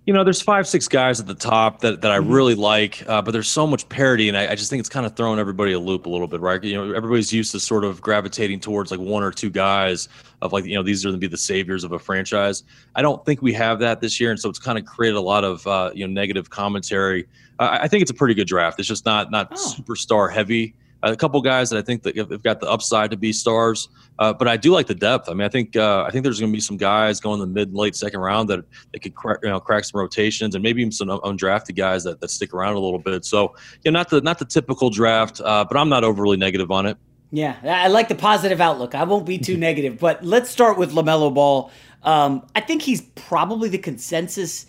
[0.08, 2.32] you know, there's five, six guys at the top that, that I mm-hmm.
[2.32, 5.06] really like, uh, but there's so much parity, and I, I, just think it's kind
[5.06, 6.62] of throwing everybody a loop a little bit, right?
[6.63, 10.10] You know, everybody's used to sort of gravitating towards like one or two guys
[10.41, 12.63] of like, you know, these are going to be the saviors of a franchise.
[12.95, 15.21] I don't think we have that this year, and so it's kind of created a
[15.21, 17.27] lot of uh, you know negative commentary.
[17.60, 18.80] Uh, I think it's a pretty good draft.
[18.80, 19.56] It's just not not oh.
[19.56, 23.33] superstar heavy a couple guys that I think that have got the upside to be
[23.33, 23.89] stars.
[24.19, 25.29] Uh, but I do like the depth.
[25.29, 27.47] I mean, I think uh, I think there's going to be some guys going the
[27.47, 30.81] mid late second round that that could crack, you know crack some rotations and maybe
[30.81, 33.25] even some undrafted guys that, that stick around a little bit.
[33.25, 36.85] So yeah, not the not the typical draft, uh, but I'm not overly negative on
[36.85, 36.97] it.
[37.31, 38.93] Yeah, I like the positive outlook.
[38.93, 41.71] I won't be too negative, but let's start with LaMelo Ball.
[42.03, 44.65] Um, I think he's probably the consensus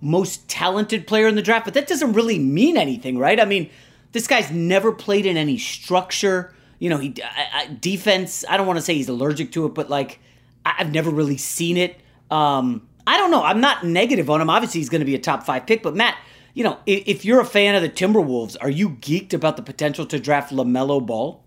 [0.00, 3.40] most talented player in the draft, but that doesn't really mean anything, right?
[3.40, 3.70] I mean,
[4.12, 6.54] this guy's never played in any structure.
[6.78, 8.44] You know, he I, I, defense.
[8.48, 10.20] I don't want to say he's allergic to it, but like
[10.64, 12.00] I, have never really seen it.
[12.30, 13.42] Um, I don't know.
[13.42, 14.50] I'm not negative on him.
[14.50, 15.82] Obviously, he's going to be a top five pick.
[15.82, 16.16] But Matt,
[16.54, 19.62] you know, if, if you're a fan of the Timberwolves, are you geeked about the
[19.62, 21.42] potential to draft LaMelo Ball?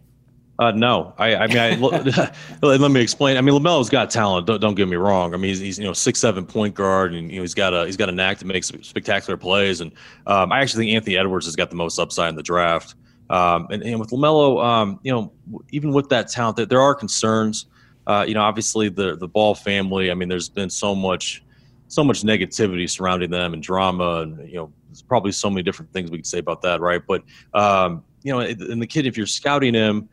[0.57, 3.35] Uh, no, I, I mean, I, let me explain.
[3.35, 4.47] I mean, Lamelo's got talent.
[4.47, 5.33] Don't, don't get me wrong.
[5.33, 7.73] I mean, he's, he's, you know six seven point guard, and you know he's got
[7.73, 9.81] a he's got a knack to make spectacular plays.
[9.81, 9.91] And
[10.27, 12.95] um, I actually think Anthony Edwards has got the most upside in the draft.
[13.29, 15.34] Um, and, and with Lamelo, um, you know,
[15.71, 17.65] even with that talent, there, there are concerns.
[18.07, 20.09] Uh, you know, obviously the the Ball family.
[20.09, 21.43] I mean, there's been so much
[21.89, 25.91] so much negativity surrounding them and drama, and you know, there's probably so many different
[25.91, 27.01] things we could say about that, right?
[27.05, 27.23] But
[27.53, 30.07] um, you know, and the kid, if you're scouting him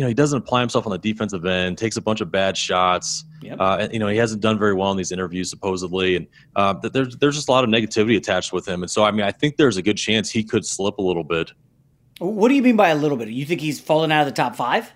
[0.00, 2.56] you know, he doesn't apply himself on the defensive end, takes a bunch of bad
[2.56, 3.26] shots.
[3.42, 3.60] Yep.
[3.60, 6.16] Uh, and, you know, he hasn't done very well in these interviews, supposedly.
[6.16, 6.26] And
[6.56, 8.82] uh, there's, there's just a lot of negativity attached with him.
[8.82, 11.22] And so, I mean, I think there's a good chance he could slip a little
[11.22, 11.52] bit.
[12.18, 13.28] What do you mean by a little bit?
[13.28, 14.90] You think he's fallen out of the top five?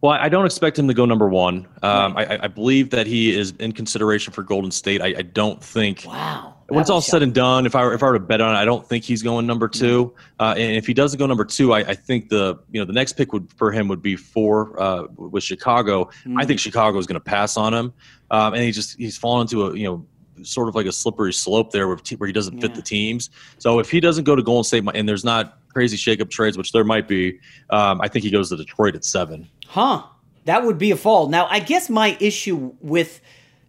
[0.00, 1.68] Well, I don't expect him to go number one.
[1.82, 2.16] Um.
[2.16, 5.02] I, I, believe that he is in consideration for Golden State.
[5.02, 6.04] I, I don't think.
[6.06, 6.51] Wow.
[6.72, 8.54] When it's all said and done, if I were, if I were to bet on
[8.54, 10.14] it, I don't think he's going number two.
[10.40, 12.92] Uh, and if he doesn't go number two, I, I, think the you know the
[12.92, 16.04] next pick would for him would be four uh, with Chicago.
[16.04, 16.38] Mm-hmm.
[16.38, 17.92] I think Chicago is going to pass on him,
[18.30, 20.06] um, and he just he's fallen into a you know
[20.42, 22.62] sort of like a slippery slope there where, where he doesn't yeah.
[22.62, 23.30] fit the teams.
[23.58, 26.72] So if he doesn't go to Golden State and there's not crazy shakeup trades, which
[26.72, 27.38] there might be,
[27.70, 29.48] um, I think he goes to Detroit at seven.
[29.66, 30.04] Huh.
[30.44, 31.28] That would be a fall.
[31.28, 33.20] Now, I guess my issue with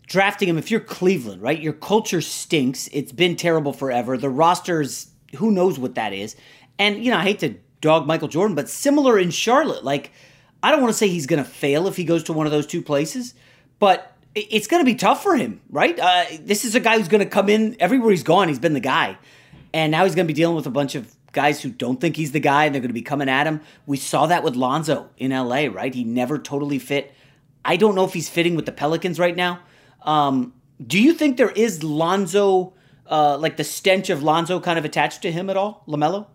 [0.08, 1.60] drafting him, if you're Cleveland, right?
[1.60, 2.90] Your culture stinks.
[2.92, 4.18] It's been terrible forever.
[4.18, 6.36] The rosters, who knows what that is.
[6.78, 9.84] And, you know, I hate to dog Michael Jordan, but similar in Charlotte.
[9.84, 10.12] Like,
[10.62, 12.52] I don't want to say he's going to fail if he goes to one of
[12.52, 13.34] those two places,
[13.80, 15.98] but it's going to be tough for him, right?
[16.00, 18.48] Uh, this is a guy who's going to come in everywhere he's gone.
[18.48, 19.18] He's been the guy.
[19.74, 22.16] And now he's going to be dealing with a bunch of guys who don't think
[22.16, 23.62] he's the guy and they're going to be coming at him.
[23.86, 25.94] We saw that with Lonzo in LA, right?
[25.94, 27.14] He never totally fit.
[27.66, 29.60] I don't know if he's fitting with the Pelicans right now.
[30.04, 30.54] Um,
[30.86, 32.74] do you think there is Lonzo,
[33.10, 36.28] uh, like the stench of Lonzo kind of attached to him at all, LaMelo?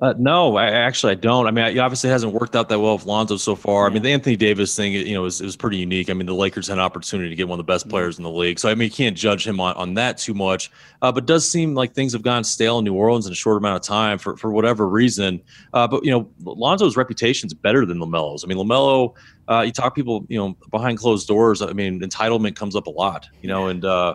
[0.00, 1.46] Uh, no, I, actually I don't.
[1.46, 3.86] I mean, it obviously hasn't worked out that well with Lonzo so far.
[3.86, 6.08] I mean, the Anthony Davis thing, you know, is, was pretty unique.
[6.08, 8.24] I mean, the Lakers had an opportunity to get one of the best players in
[8.24, 10.70] the league, so I mean, you can't judge him on, on that too much.
[11.02, 13.58] Uh, but does seem like things have gone stale in New Orleans in a short
[13.58, 15.42] amount of time for for whatever reason.
[15.74, 18.42] Uh, but you know, Lonzo's reputation is better than Lamelo's.
[18.42, 19.14] I mean, Lamelo,
[19.50, 21.60] uh, you talk people, you know, behind closed doors.
[21.60, 24.14] I mean, entitlement comes up a lot, you know, and uh,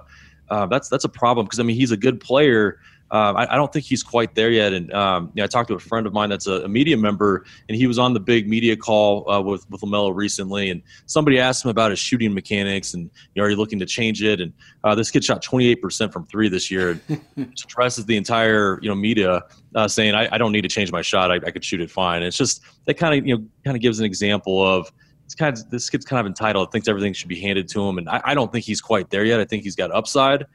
[0.49, 2.79] uh, that's that's a problem because I mean, he's a good player
[3.11, 4.73] um, I, I, don't think he's quite there yet.
[4.73, 6.97] And um, you know, I talked to a friend of mine that's a, a, media
[6.97, 10.71] member, and he was on the big media call uh, with with Lamelo recently.
[10.71, 13.85] And somebody asked him about his shooting mechanics, and you know, are you looking to
[13.85, 14.41] change it?
[14.41, 14.51] And
[14.83, 16.99] uh, this kid shot 28 percent from three this year.
[17.55, 19.43] stresses the entire you know media,
[19.75, 21.29] uh, saying I, I, don't need to change my shot.
[21.29, 22.17] I, I could shoot it fine.
[22.17, 24.91] And it's just that kind of you know kind of gives an example of.
[25.25, 26.71] It's kind of, this kid's kind of entitled.
[26.71, 29.25] Thinks everything should be handed to him, and I, I don't think he's quite there
[29.25, 29.39] yet.
[29.39, 30.45] I think he's got upside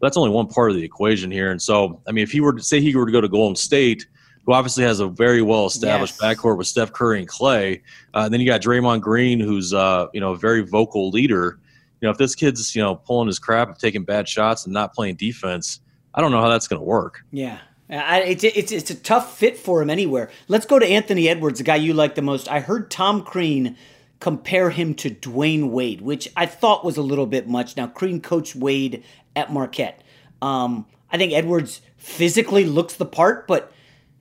[0.00, 1.50] that's only one part of the equation here.
[1.50, 3.56] And so, I mean, if he were to say he were to go to Golden
[3.56, 4.06] State,
[4.46, 6.36] who obviously has a very well established yes.
[6.36, 7.80] backcourt with Steph Curry and Klay,
[8.14, 11.58] uh, and then you got Draymond Green, who's uh, you know a very vocal leader.
[12.00, 14.94] You know, if this kid's you know pulling his crap, taking bad shots, and not
[14.94, 15.80] playing defense,
[16.14, 17.24] I don't know how that's going to work.
[17.30, 17.58] Yeah.
[17.92, 20.30] I, it's, it's, it's a tough fit for him anywhere.
[20.46, 22.48] Let's go to Anthony Edwards, the guy you like the most.
[22.48, 23.76] I heard Tom Crean
[24.20, 27.76] compare him to Dwyane Wade, which I thought was a little bit much.
[27.76, 29.02] Now, Crean coached Wade
[29.36, 30.02] at Marquette.
[30.42, 33.72] Um, I think Edwards physically looks the part, but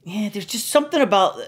[0.03, 1.39] yeah, there's just something about.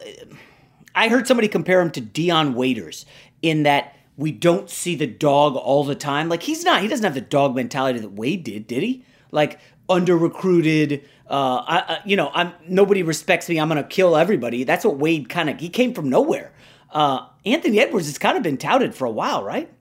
[0.93, 3.05] I heard somebody compare him to Dion Waiters
[3.41, 6.29] in that we don't see the dog all the time.
[6.29, 9.05] Like he's not, he doesn't have the dog mentality that Wade did, did he?
[9.31, 9.59] Like
[9.89, 11.07] under recruited.
[11.29, 13.59] Uh, I, I, you know, I'm nobody respects me.
[13.59, 14.63] I'm gonna kill everybody.
[14.63, 15.59] That's what Wade kind of.
[15.59, 16.53] He came from nowhere.
[16.91, 19.71] Uh, Anthony Edwards has kind of been touted for a while, right?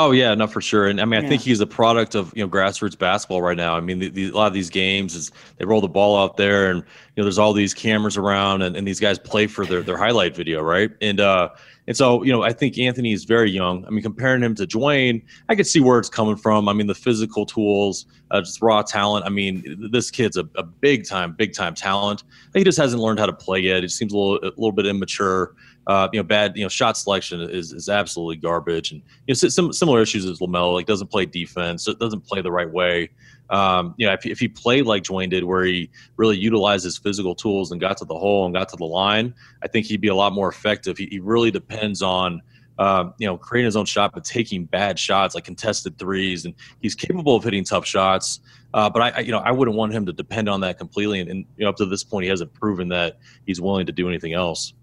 [0.00, 0.86] Oh yeah, no for sure.
[0.86, 1.28] And I mean, I yeah.
[1.28, 3.76] think he's a product of you know grassroots basketball right now.
[3.76, 6.36] I mean, the, the, a lot of these games is they roll the ball out
[6.36, 6.84] there, and you
[7.16, 10.36] know there's all these cameras around, and, and these guys play for their, their highlight
[10.36, 10.92] video, right?
[11.00, 11.48] And uh,
[11.88, 13.84] and so you know, I think Anthony is very young.
[13.86, 16.68] I mean, comparing him to Dwyane, I could see where it's coming from.
[16.68, 19.26] I mean, the physical tools, uh, just raw talent.
[19.26, 22.22] I mean, this kid's a, a big time, big time talent.
[22.54, 23.82] He just hasn't learned how to play yet.
[23.82, 25.56] He seems a little a little bit immature
[25.88, 28.92] uh, you know, bad, you know, shot selection is, is absolutely garbage.
[28.92, 32.52] And, you know, some similar issues as LaMelo, like doesn't play defense, doesn't play the
[32.52, 33.08] right way.
[33.48, 36.98] Um, you know, if, if he played like Dwyane did, where he really utilized his
[36.98, 40.02] physical tools and got to the hole and got to the line, I think he'd
[40.02, 40.98] be a lot more effective.
[40.98, 42.42] He, he really depends on,
[42.78, 46.54] um, you know, creating his own shot, but taking bad shots like contested threes, and
[46.82, 48.40] he's capable of hitting tough shots.
[48.74, 51.20] Uh, but I, I, you know, I wouldn't want him to depend on that completely.
[51.20, 53.92] And, and, you know, up to this point, he hasn't proven that he's willing to
[53.92, 54.74] do anything else.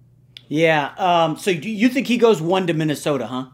[0.47, 0.93] Yeah.
[0.97, 3.45] Um, so you think he goes one to Minnesota, huh?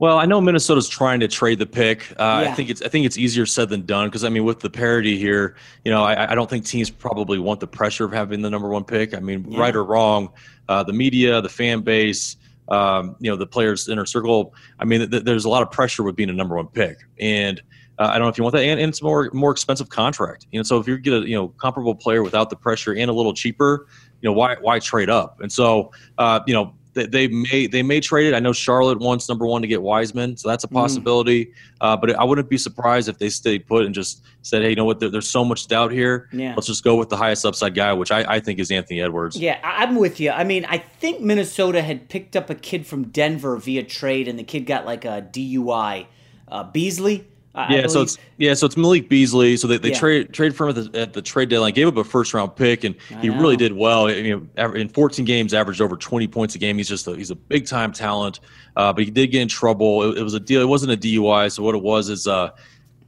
[0.00, 2.10] Well, I know Minnesota's trying to trade the pick.
[2.12, 2.50] Uh, yeah.
[2.50, 4.70] I think it's I think it's easier said than done because I mean with the
[4.70, 8.42] parity here, you know, I, I, don't think teams probably want the pressure of having
[8.42, 9.14] the number one pick.
[9.14, 9.58] I mean, yeah.
[9.58, 10.30] right or wrong,
[10.68, 12.36] uh, the media, the fan base,
[12.68, 14.52] um, you know, the players' inner circle.
[14.80, 17.62] I mean, th- there's a lot of pressure with being a number one pick, and
[17.98, 20.46] uh, I don't know if you want that, and, and, it's more more expensive contract.
[20.50, 23.08] You know, so if you get a you know comparable player without the pressure and
[23.08, 23.86] a little cheaper,
[24.20, 25.40] you know why why trade up?
[25.40, 28.34] And so uh, you know they, they, may they may trade it.
[28.34, 30.72] I know Charlotte wants number one to get Wiseman, so that's a mm.
[30.72, 31.46] possibility.
[31.46, 31.52] Mm.
[31.80, 34.76] Uh, but I wouldn't be surprised if they stay put and just said, hey, you
[34.76, 35.00] know what?
[35.00, 36.28] There, there's so much doubt here.
[36.32, 36.54] Yeah.
[36.54, 39.36] Let's just go with the highest upside guy, which I, I think is Anthony Edwards.
[39.36, 40.30] Yeah, I'm with you.
[40.30, 44.38] I mean, I think Minnesota had picked up a kid from Denver via trade, and
[44.38, 46.06] the kid got like a DUI.
[46.46, 49.56] Uh, Beasley yeah, so it's yeah, so it's Malik Beasley.
[49.56, 49.98] So they, they yeah.
[49.98, 52.56] trade trade for him at the, at the trade deadline, gave up a first round
[52.56, 54.10] pick, and he really did well.
[54.10, 56.76] You know, in 14 games, averaged over 20 points a game.
[56.78, 58.40] He's just a, he's a big time talent,
[58.74, 60.02] uh, but he did get in trouble.
[60.10, 60.62] It, it, was a deal.
[60.62, 61.52] It wasn't a DUI.
[61.52, 62.50] So what it was is uh,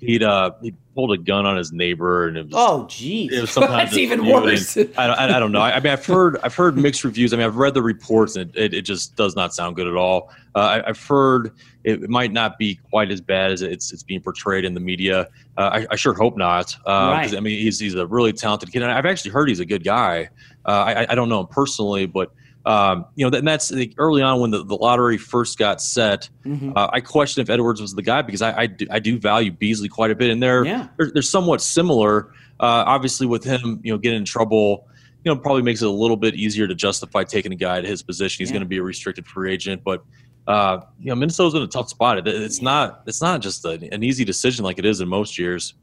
[0.00, 3.32] he'd uh he pulled a gun on his neighbor and it was Oh, geez.
[3.32, 4.76] it was some kind of That's even worse.
[4.76, 5.60] I, I, I don't know.
[5.60, 7.32] I, I mean, I've heard I've heard mixed reviews.
[7.32, 9.94] I mean, I've read the reports, and it, it just does not sound good at
[9.94, 10.30] all.
[10.54, 11.52] Uh, I, I've heard
[11.84, 15.28] it might not be quite as bad as it's it's being portrayed in the media.
[15.58, 16.74] Uh, I, I sure hope not.
[16.86, 17.34] Uh, Right.
[17.36, 19.84] I mean, he's he's a really talented kid, and I've actually heard he's a good
[19.84, 20.28] guy.
[20.64, 22.32] Uh, I, I don't know him personally, but
[22.66, 26.28] um, you know, and that's early on when the, the lottery first got set.
[26.44, 26.72] Mhm.
[26.76, 29.52] Uh, I questioned if Edwards was the guy because I I do, I do value
[29.52, 30.88] Beasley quite a bit, and they're Yeah.
[30.98, 32.32] they're, they're somewhat similar.
[32.58, 34.88] Uh, obviously, with him, you know, getting in trouble,
[35.24, 37.84] you know, probably makes it a little bit easier to justify taking a guy at
[37.84, 38.42] his position.
[38.42, 38.54] He's Yeah.
[38.54, 40.02] going to be a restricted free agent, but
[40.48, 42.18] uh, you know, Minnesota's in a tough spot.
[42.18, 45.38] It, it's not it's not just a, an easy decision like it is in most
[45.38, 45.74] years.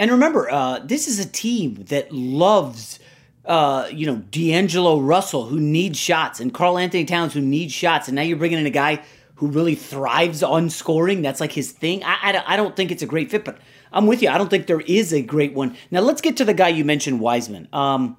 [0.00, 3.00] And remember, uh, this is a team that loves,
[3.48, 8.06] uh, you know, D'Angelo Russell, who needs shots, and Karl-Anthony Towns, who needs shots.
[8.06, 9.02] And now you're bringing in a guy
[9.36, 11.22] who really thrives on scoring.
[11.22, 12.04] That's like his thing.
[12.04, 13.58] I, I, don't- I don't think it's a great fit, but
[13.92, 14.28] I'm with you.
[14.28, 15.76] I don't think there is a great one.
[15.90, 17.68] Now, let's get to the guy you mentioned, Wiseman.
[17.72, 18.16] Um,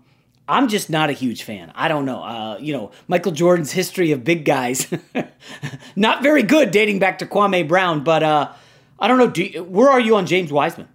[0.47, 1.71] I'm just not a huge fan.
[1.75, 2.23] I don't know.
[2.23, 4.88] Uh, you know, Michael Jordan's history of big guys,
[5.95, 8.51] not very good dating back to Kwame Brown, but uh,
[8.97, 9.30] I don't know.
[9.30, 10.88] Do you, where are you on James Wiseman?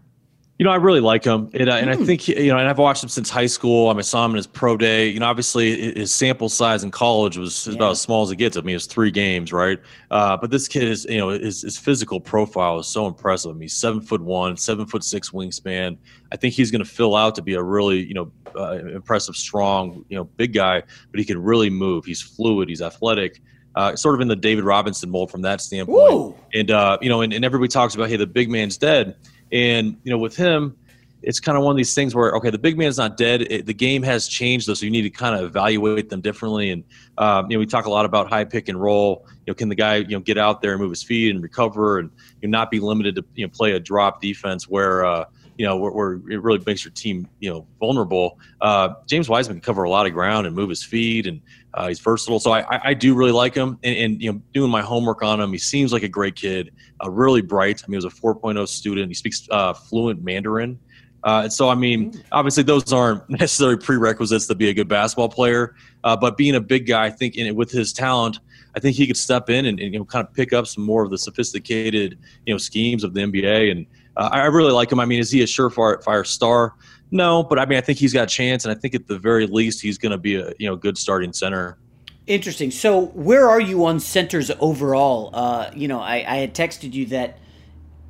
[0.57, 2.03] You know, I really like him, and, uh, and Hmm.
[2.03, 3.89] I think you know, and I've watched him since high school.
[3.89, 5.09] I, mean, I saw him in his pro day.
[5.09, 8.57] You know, obviously his sample size in college was about as small as it gets.
[8.57, 9.81] I mean, it's three games, right?
[10.13, 13.51] Uh, but this kid is, you know, his, his physical profile is so impressive.
[13.51, 15.97] I mean, he's seven foot one, seven foot six wingspan.
[16.31, 19.35] I think he's going to fill out to be a really, you know, uh, impressive,
[19.35, 20.85] strong, you know, big guy.
[21.11, 22.05] But he can really move.
[22.05, 22.69] He's fluid.
[22.69, 23.43] He's athletic.
[23.75, 26.13] Uh, sort of in the David Robinson mold from that standpoint.
[26.13, 26.37] Ooh.
[26.55, 29.17] And uh, you know, and, and everybody talks about, hey, the big man's dead.
[29.55, 30.77] And you know, with him,
[31.23, 33.43] it's kind of one of these things where okay, the big man's not dead.
[33.43, 36.71] It, the game has changed though, so you need to kind of evaluate them differently.
[36.71, 36.85] And
[37.17, 39.25] um, you know, we talk a lot about high pick and roll.
[39.47, 41.43] You know, can the guy you know get out there and move his feet and
[41.43, 42.11] recover, and
[42.43, 45.07] you know, not be limited to you know play a drop defense where.
[45.07, 45.25] Uh,
[45.57, 48.39] you know, where, where it really makes your team, you know, vulnerable.
[48.61, 51.41] Uh, James Wiseman can cover a lot of ground and move his feet, and
[51.75, 52.41] uh, he's versatile.
[52.41, 53.79] So I, I, I do really like him.
[53.83, 56.73] And, and, you know, doing my homework on him, he seems like a great kid,
[57.05, 57.83] uh, really bright.
[57.83, 59.09] I mean, he was a 4.0 student.
[59.09, 60.79] He speaks uh, fluent Mandarin.
[61.25, 65.31] Uh, and so, I mean, obviously, those aren't necessarily prerequisites to be a good basketball
[65.31, 65.75] player.
[66.05, 68.41] Uh, but being a big guy, I think, in, with his talent,
[68.77, 70.85] I think he could step in and, and you know kind of pick up some
[70.85, 73.71] more of the sophisticated you know schemes of the NBA.
[73.71, 73.87] And
[74.17, 75.01] uh, I really like him.
[75.01, 76.75] I mean, is he a surefire star?
[77.11, 79.19] No, but I mean, I think he's got a chance, and I think at the
[79.19, 81.79] very least, he's going to be a you know good starting center.
[82.27, 82.71] Interesting.
[82.71, 85.31] So, where are you on centers overall?
[85.33, 87.39] Uh, you know, I, I had texted you that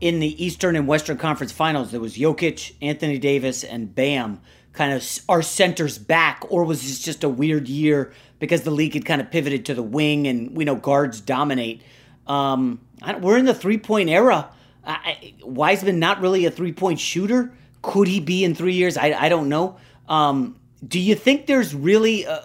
[0.00, 4.40] in the Eastern and Western Conference Finals, there was Jokic, Anthony Davis, and Bam
[4.72, 8.94] kind of are centers back, or was this just a weird year because the league
[8.94, 11.82] had kind of pivoted to the wing and we know guards dominate?
[12.26, 12.80] Um,
[13.20, 14.48] we're in the three point era.
[14.86, 17.52] I, Wiseman not really a three point shooter.
[17.82, 18.96] Could he be in three years?
[18.96, 19.76] I, I don't know.
[20.08, 22.42] Um, do you think there's really a,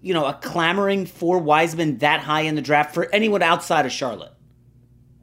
[0.00, 3.92] you know a clamoring for Wiseman that high in the draft for anyone outside of
[3.92, 4.32] Charlotte?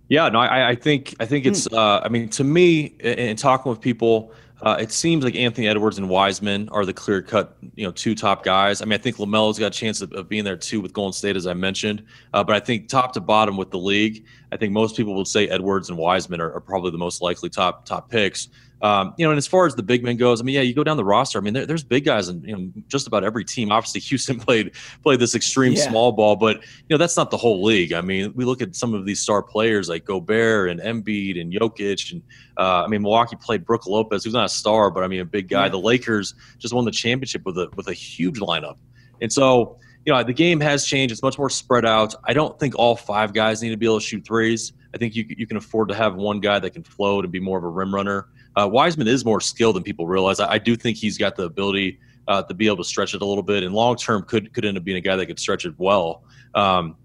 [0.08, 1.68] Yeah, no, I, I think I think it's.
[1.68, 4.32] Uh, I mean, to me, in, in talking with people,
[4.62, 8.14] uh, it seems like Anthony Edwards and Wiseman are the clear cut, you know, two
[8.14, 8.82] top guys.
[8.82, 11.14] I mean, I think Lamelo's got a chance of, of being there too with Golden
[11.14, 12.04] State, as I mentioned.
[12.34, 15.28] Uh, but I think top to bottom with the league, I think most people would
[15.28, 18.50] say Edwards and Wiseman are, are probably the most likely top top picks.
[18.82, 20.74] Um, you know, and as far as the big men goes, I mean, yeah, you
[20.74, 21.38] go down the roster.
[21.38, 23.72] I mean, there, there's big guys in you know just about every team.
[23.72, 24.72] Obviously, Houston played
[25.04, 25.90] played this extreme Yeah.
[25.90, 27.92] small ball, but you know that's not the whole league.
[27.92, 31.52] I mean, we look at some of these star players like Gobert and Embiid and
[31.52, 32.22] Jokic, and
[32.58, 35.26] uh, I mean, Milwaukee played Brook Lopez, who's not a star, but I mean, a
[35.26, 35.66] big guy.
[35.66, 35.70] Yeah.
[35.70, 38.78] The Lakers just won the championship with a with a huge lineup,
[39.22, 41.12] and so you know the game has changed.
[41.12, 42.16] It's much more spread out.
[42.24, 44.72] I don't think all five guys need to be able to shoot threes.
[44.94, 47.42] I think you you can afford to have one guy that can float and be
[47.42, 48.28] more of a rim runner.
[48.56, 50.40] Uh, Wiseman is more skilled than people realize.
[50.40, 53.22] I, I do think he's got the ability uh, to be able to stretch it
[53.22, 55.40] a little bit, and long term could could end up being a guy that could
[55.40, 56.24] stretch it well.
[56.56, 56.96] Um,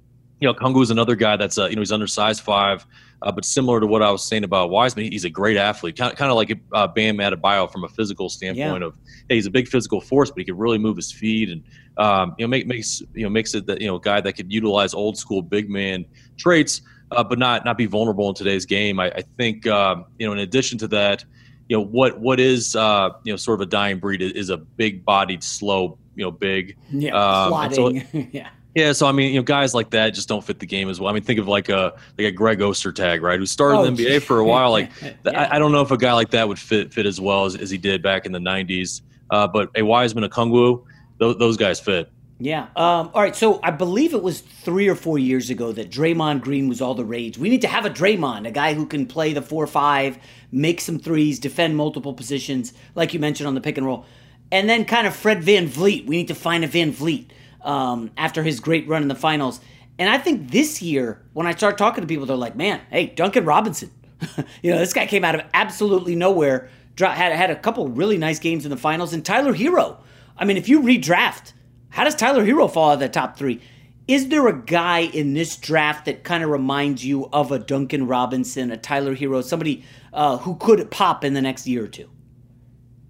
[0.40, 2.84] you know, Kungu is another guy that's uh, you know he's undersized five,
[3.22, 6.12] uh, but similar to what I was saying about Wiseman, he's a great athlete, kind
[6.12, 8.82] of, kind of like uh, Bam Adebayo from a physical standpoint.
[8.82, 8.88] Yeah.
[8.88, 8.98] Of
[9.30, 11.64] hey, he's a big physical force, but he can really move his feet and
[11.96, 14.34] um, you know make, makes you know makes it that you know a guy that
[14.34, 16.04] could utilize old school big man
[16.36, 16.82] traits,
[17.16, 19.00] uh, but not not be vulnerable in today's game.
[19.00, 21.24] I, I think um, you know in addition to that,
[21.68, 24.50] you know what what is uh, you know sort of a dying breed is, is
[24.50, 26.76] a big bodied, slow, you know, big.
[26.90, 27.88] Yeah, Um, so-
[28.32, 28.48] yeah.
[28.74, 31.00] yeah, so I mean, you know, guys like that just don't fit the game as
[31.00, 31.10] well.
[31.10, 33.94] I mean, think of like a like a Greg Ostertag, right, who started Oh, in
[33.94, 34.70] the NBA for a while.
[34.72, 35.12] Like, Yeah.
[35.26, 37.56] I, I don't know if a guy like that would fit fit as well as,
[37.56, 39.02] as he did back in the '90s.
[39.30, 40.84] Uh, but a Wiseman, a Kungwu,
[41.18, 42.10] those, those guys fit.
[42.38, 42.64] Yeah.
[42.76, 43.36] Um, all right.
[43.36, 46.94] So I believe it was three or four years ago that Draymond Green was all
[46.94, 47.38] the rage.
[47.38, 50.18] We need to have a Draymond, a guy who can play the four five,
[50.50, 54.04] make some threes, defend multiple positions, like you mentioned on the pick and roll.
[54.50, 56.06] And then kind of Fred VanVleet.
[56.06, 57.30] We need to find a VanVleet
[57.62, 59.60] um, after his great run in the finals.
[59.98, 63.06] And I think this year, when I start talking to people, they're like, man, hey,
[63.06, 63.90] Duncan Robinson.
[64.62, 66.68] you know, this guy came out of absolutely nowhere,
[66.98, 69.12] had, had a couple really nice games in the finals.
[69.12, 69.98] And Tyler Herro.
[70.36, 71.52] I mean, if you redraft,
[71.94, 73.60] how does Tyler Herro fall out of the top three?
[74.08, 78.08] Is there a guy in this draft that kind of reminds you of a Duncan
[78.08, 82.10] Robinson, a Tyler Herro, somebody uh, who could pop in the next year or two?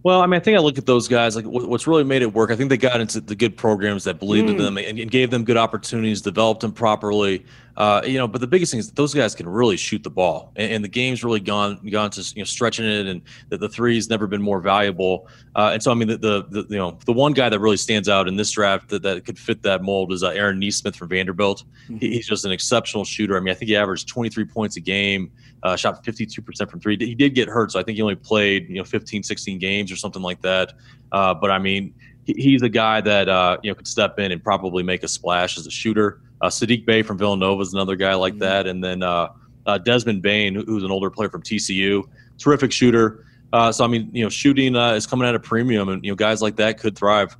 [0.05, 2.35] Well, I mean, I think I look at those guys like what's really made it
[2.35, 2.51] work.
[2.51, 4.51] I think they got into the good programs that believed mm.
[4.51, 7.43] in them and, and, gave them good opportunities, developed them properly.
[7.79, 10.53] Uh, you know, but the biggest thing is those guys can really shoot the ball,
[10.57, 13.69] and, and, the game's really gone gone to you know stretching it, and the, the
[13.69, 15.27] three's never been more valuable.
[15.57, 17.79] Uh, and so, I mean, the, the, the, you know the one guy that really
[17.79, 20.97] stands out in this draft that, that could fit that mold is uh, Aaron Nesmith
[20.97, 21.65] from Vanderbilt.
[21.85, 21.97] Mm-hmm.
[21.97, 23.39] He, he's just an exceptional shooter.
[23.39, 25.33] I mean, I think he averaged 23 points a game,
[25.65, 26.97] uh, shot 52% from three.
[26.99, 29.91] He did get hurt, so I think he only played you know 15, 16 games
[29.91, 30.75] or something like that.
[31.11, 31.95] Uh, but I mean,
[32.25, 35.09] he, he's a guy that uh, you know could step in and probably make a
[35.09, 36.21] splash as a shooter.
[36.41, 38.41] Uh, Saddiq Bey from Villanova is another guy like mm-hmm.
[38.41, 39.29] that, and then uh,
[39.67, 42.05] uh, Desmond Bane, who's an older player from TCU,
[42.39, 43.25] terrific shooter.
[43.53, 46.11] Uh, so I mean, you know, shooting uh, is coming at a premium, and you
[46.11, 47.37] know, guys like that could thrive.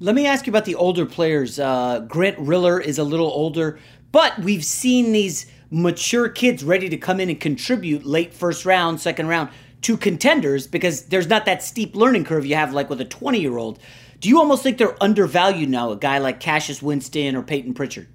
[0.00, 1.60] Let me ask you about the older players.
[1.60, 3.78] Uh, Grant Riller is a little older,
[4.10, 9.00] but we've seen these mature kids ready to come in and contribute late first round,
[9.00, 9.50] second round
[9.82, 13.40] to contenders because there's not that steep learning curve you have like with a 20
[13.40, 13.80] year old.
[14.20, 18.06] Do you almost think they're undervalued now, a guy like Cassius Winston or Payton Pritchard?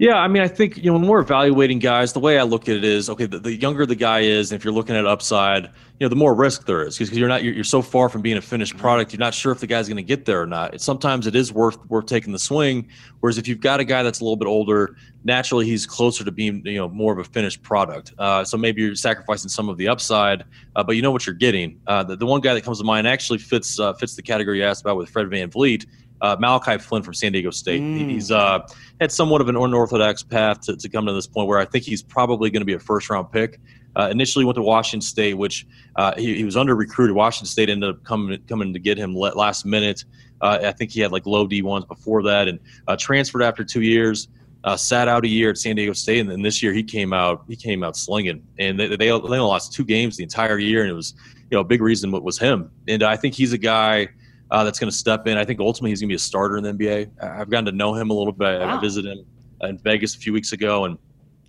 [0.00, 2.70] Yeah, I mean, I think you know when we're evaluating guys, the way I look
[2.70, 3.26] at it is okay.
[3.26, 6.16] The, the younger the guy is, and if you're looking at upside, you know, the
[6.16, 8.78] more risk there is because you're not you're, you're, so far from being a finished
[8.78, 9.12] product.
[9.12, 10.72] You're not sure if the guy's going to get there or not.
[10.72, 12.88] It, sometimes it is worth worth taking the swing.
[13.20, 16.32] Whereas if you've got a guy that's a little bit older, naturally he's closer to
[16.32, 18.14] being you know more of a finished product.
[18.18, 20.44] Uh, so maybe you're sacrificing some of the upside,
[20.76, 21.78] uh, but you know what you're getting.
[21.86, 24.60] Uh, the, the one guy that comes to mind actually fits uh, fits the category
[24.60, 25.84] you asked about with Fred VanVleet
[26.22, 27.80] uh, Malachi Flynn from San Diego State.
[27.80, 28.10] Mm.
[28.10, 28.66] He's uh,
[29.00, 31.84] had somewhat of an unorthodox path to, to come to this point where I think
[31.84, 33.60] he's probably going to be a first round pick.
[33.96, 35.66] Uh, initially went to Washington State, which
[35.96, 37.16] uh, he, he, was under recruited.
[37.16, 40.04] Washington State ended up coming coming to get him last minute.
[40.40, 43.64] Uh, I think he had like low D ones before that, and uh, transferred after
[43.64, 44.28] two years.
[44.76, 47.42] sat out a year at San Diego State, and then this year he came out.
[47.48, 50.82] He came out slinging, and they, they, they only lost two games the entire year,
[50.82, 51.14] and it was
[51.50, 52.70] you know a big reason what was him.
[52.86, 54.08] And I think he's a guy
[54.50, 55.36] uh, that's going to step in.
[55.38, 57.22] I think ultimately he's going to be a starter in the NBA.
[57.22, 58.60] I've gotten to know him a little bit.
[58.60, 58.78] Wow.
[58.78, 59.24] I visited him
[59.62, 60.98] in Vegas a few weeks ago, and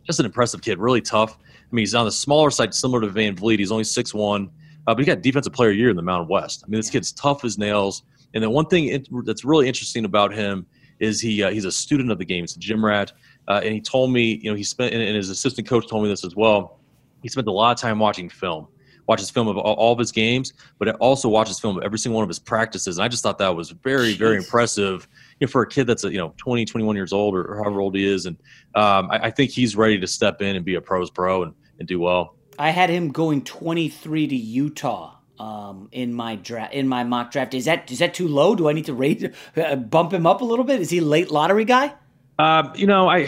[0.04, 1.38] just an impressive kid, really tough.
[1.42, 3.60] I mean, he's on the smaller side, similar to VanVleet.
[3.60, 4.50] He's only six one,
[4.88, 6.64] uh, but he got Defensive Player of the Year in the Mountain West.
[6.66, 6.94] I mean, this yeah.
[6.94, 8.04] kid's tough as nails.
[8.34, 10.66] And then one thing that's really interesting about him
[11.00, 12.44] is he uh, he's a student of the game.
[12.44, 13.12] He's a gym rat,
[13.48, 16.10] uh, and he told me, you know, he spent and his assistant coach told me
[16.10, 16.80] this as well.
[17.24, 18.68] He spent a lot of time watching film
[19.08, 22.18] watches film of all, of his games, but it also watches film of every single
[22.18, 22.98] one of his practices.
[22.98, 24.18] And I just thought that was very, Jeez.
[24.18, 25.08] very impressive
[25.40, 27.96] you know, for a kid that's, you know, 20, 21 years old or however old
[27.96, 28.26] he is.
[28.26, 28.38] And
[28.76, 31.54] um, I, I, think he's ready to step in and be a pros pro and,
[31.80, 32.36] and do well.
[32.60, 35.16] I had him going 23 to Utah.
[35.40, 38.54] Um, in my draft, in my mock draft, is that is that too low?
[38.54, 40.80] Do I need to rate, uh, bump him up a little bit?
[40.80, 41.96] Is he late lottery guy?
[42.38, 43.28] Uh, you know, I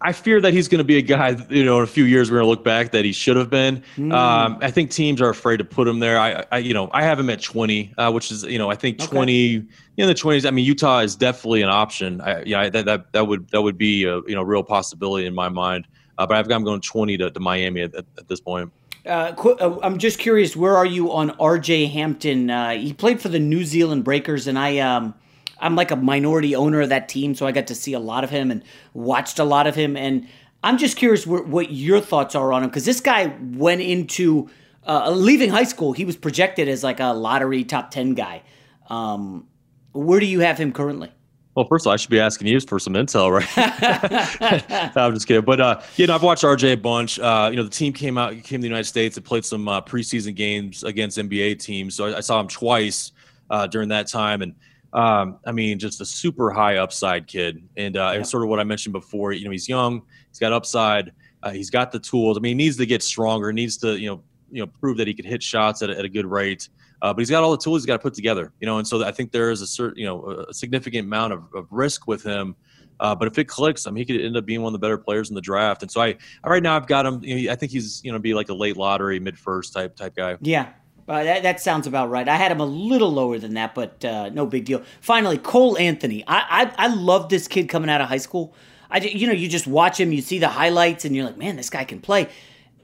[0.00, 2.30] I fear that he's going to be a guy, you know, in a few years
[2.30, 3.82] we're going to look back that he should have been.
[3.96, 4.12] Mm.
[4.12, 6.18] Um, I think teams are afraid to put him there.
[6.18, 8.76] I, I you know, I have him at 20, uh, which is, you know, I
[8.76, 9.10] think okay.
[9.10, 10.46] 20 in the 20s.
[10.46, 12.20] I mean, Utah is definitely an option.
[12.22, 15.34] I, yeah, that, that that would that would be a you know real possibility in
[15.34, 15.86] my mind.
[16.18, 18.70] Uh, but I've got him going 20 to, to Miami at, at, this point.
[19.04, 21.86] Uh, uh I'm just curious, where are you on R.J.
[21.86, 22.50] Hampton?
[22.50, 25.14] Uh, he played for the New Zealand Breakers, and I um,
[25.62, 28.24] I'm like a minority owner of that team, so I got to see a lot
[28.24, 29.96] of him and watched a lot of him.
[29.96, 30.28] And
[30.62, 34.50] I'm just curious what, what your thoughts are on him because this guy went into
[34.86, 35.92] uh, leaving high school.
[35.92, 38.42] He was projected as like a lottery top ten guy.
[38.88, 39.46] Um,
[39.92, 41.12] where do you have him currently?
[41.54, 44.92] Well, first of all, I should be asking you for some intel, right?
[44.96, 45.44] no, I'm just kidding.
[45.44, 47.18] But uh, you know, I've watched RJ a bunch.
[47.18, 49.68] Uh, you know, the team came out, came to the United States, and played some
[49.68, 51.94] uh, preseason games against NBA teams.
[51.94, 53.12] So I, I saw him twice
[53.50, 54.54] uh, during that time, and
[54.92, 58.22] um, I mean, just a super high upside kid, and uh, yeah.
[58.22, 59.32] sort of what I mentioned before.
[59.32, 61.12] You know, he's young, he's got upside,
[61.42, 62.36] uh, he's got the tools.
[62.36, 65.06] I mean, he needs to get stronger, needs to you know you know prove that
[65.06, 66.68] he can hit shots at a, at a good rate.
[67.00, 68.78] Uh, but he's got all the tools he's got to put together, you know.
[68.78, 71.66] And so I think there is a certain you know a significant amount of, of
[71.70, 72.54] risk with him.
[73.00, 74.84] Uh, but if it clicks, I mean, he could end up being one of the
[74.84, 75.82] better players in the draft.
[75.82, 77.24] And so I, right now, I've got him.
[77.24, 79.96] You know, I think he's you know be like a late lottery, mid first type
[79.96, 80.36] type guy.
[80.42, 80.68] Yeah,
[81.12, 82.26] Uh, that, that sounds about right.
[82.26, 84.82] I had him a little lower than that, but uh, no big deal.
[85.02, 86.24] Finally, Cole Anthony.
[86.26, 88.54] I, I I love this kid coming out of high school.
[88.90, 91.56] I you know you just watch him, you see the highlights, and you're like, man,
[91.56, 92.30] this guy can play.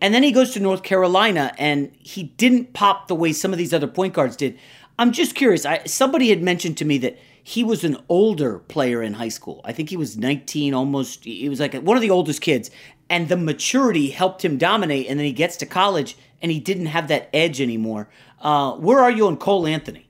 [0.03, 3.59] And then he goes to North Carolina, and he didn't pop the way some of
[3.59, 4.59] these other point guards did.
[4.99, 5.64] I'm just curious.
[5.64, 9.62] I, somebody had mentioned to me that he was an older player in high school.
[9.64, 11.24] I think he was 19, almost.
[11.24, 12.70] He was like one of the oldest kids,
[13.09, 15.07] and the maturity helped him dominate.
[15.09, 18.09] And then he gets to college and he didn't have that edge anymore.
[18.41, 20.09] Uh, where are you on Cole Anthony?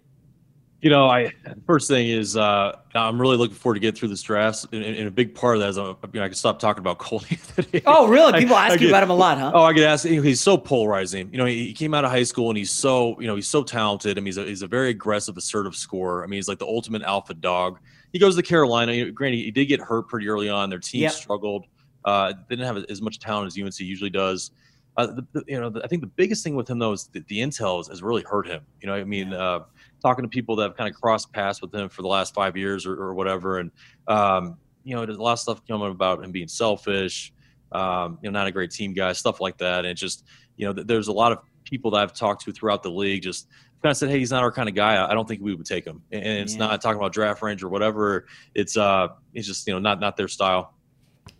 [0.80, 1.32] You know, I
[1.66, 5.08] first thing is uh, I'm really looking forward to get through this draft, and, and
[5.08, 7.22] a big part of that is uh, you know, I can stop talking about Cole
[7.28, 7.82] Anthony.
[7.84, 8.38] Oh, really?
[8.38, 9.50] People I, ask I you get, about him a lot, huh?
[9.54, 10.06] Oh, I get asked.
[10.06, 11.30] He's so polarizing.
[11.32, 13.48] You know, he, he, came out of high school and he's so you know he's
[13.48, 14.18] so talented.
[14.18, 16.22] I mean, he's a, he's a very aggressive, assertive scorer.
[16.22, 17.80] I mean, he's like the ultimate alpha dog.
[18.12, 18.92] He goes to Carolina.
[18.92, 20.70] You know, granted, he did get hurt pretty early on.
[20.70, 21.12] Their team yep.
[21.12, 21.66] struggled.
[22.04, 24.52] Uh, didn't have as much talent as UNC usually does.
[24.98, 27.06] Uh, the, the, you know, the, I think the biggest thing with him though is
[27.12, 28.62] the, the intel has, really hurt him.
[28.80, 29.60] You know, I mean, uh,
[30.02, 32.56] talking to people that have kind of crossed paths with him for the last five
[32.56, 33.70] years or, or whatever, and
[34.08, 37.32] um, you know, there's a lot of stuff coming about him being selfish,
[37.70, 40.24] um, you know, not a great team guy, stuff like that, and just
[40.56, 43.46] you know, there's a lot of people that I've talked to throughout the league just
[43.82, 45.08] kind of said, "Hey, he's not our kind of guy.
[45.08, 46.66] I don't think we would take him." And it's yeah.
[46.66, 48.26] not talking about draft range or whatever.
[48.54, 50.74] It's uh, it's just you know not not their style.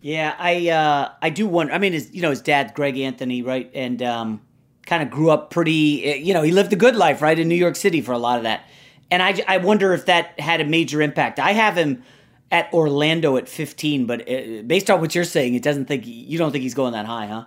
[0.01, 1.73] Yeah, I uh, I do wonder.
[1.73, 4.41] I mean, his you know his dad, Greg Anthony, right, and um,
[4.85, 6.05] kind of grew up pretty.
[6.05, 8.17] Eh, you know, he lived a good life, right, in New York City for a
[8.17, 8.63] lot of that.
[9.11, 11.39] And I I wonder if that had a major impact.
[11.39, 12.03] I have him
[12.51, 16.37] at Orlando at 15, but it, based on what you're saying, it doesn't think you
[16.37, 17.45] don't think he's going that high, huh?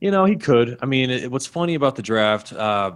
[0.00, 0.78] You know, he could.
[0.82, 2.92] I mean, it, what's funny about the draft, uh,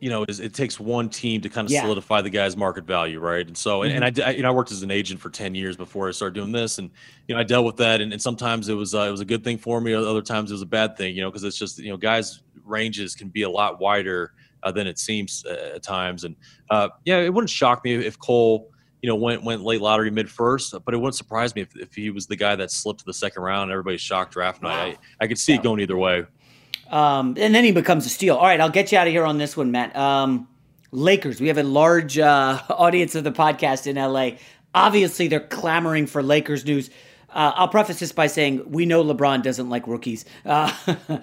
[0.00, 1.82] you know, is it takes one team to kind of yeah.
[1.82, 3.46] solidify the guy's market value, right?
[3.46, 3.94] And so, mm-hmm.
[3.94, 6.12] and, and, I, you know, I worked as an agent for ten years before I
[6.12, 6.90] started doing this, and
[7.28, 9.26] you know, I dealt with that, and, and sometimes it was uh, it was a
[9.26, 11.58] good thing for me, other times it was a bad thing, you know, because it's
[11.58, 14.32] just you know, guys' ranges can be a lot wider
[14.62, 16.34] uh, than it seems uh, at times, and
[16.70, 18.70] uh, yeah, it wouldn't shock me if Cole.
[19.02, 21.94] You know, went went late lottery mid first, but it wouldn't surprise me if, if
[21.94, 23.70] he was the guy that slipped to the second round.
[23.70, 24.96] and Everybody's shocked draft night.
[24.96, 25.00] Wow.
[25.20, 25.58] I, I could see yeah.
[25.58, 26.26] it going either way.
[26.90, 28.36] Um, and then he becomes a steal.
[28.36, 29.96] All right, I'll get you out of here on this one, Matt.
[29.96, 30.48] Um,
[30.92, 31.40] Lakers.
[31.40, 34.38] We have a large uh, audience of the podcast in LA.
[34.74, 36.90] Obviously, they're clamoring for Lakers news.
[37.32, 40.24] Uh, I'll preface this by saying we know LeBron doesn't like rookies.
[40.44, 40.72] Uh,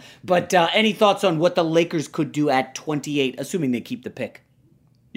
[0.23, 4.03] but uh, any thoughts on what the Lakers could do at 28, assuming they keep
[4.03, 4.41] the pick?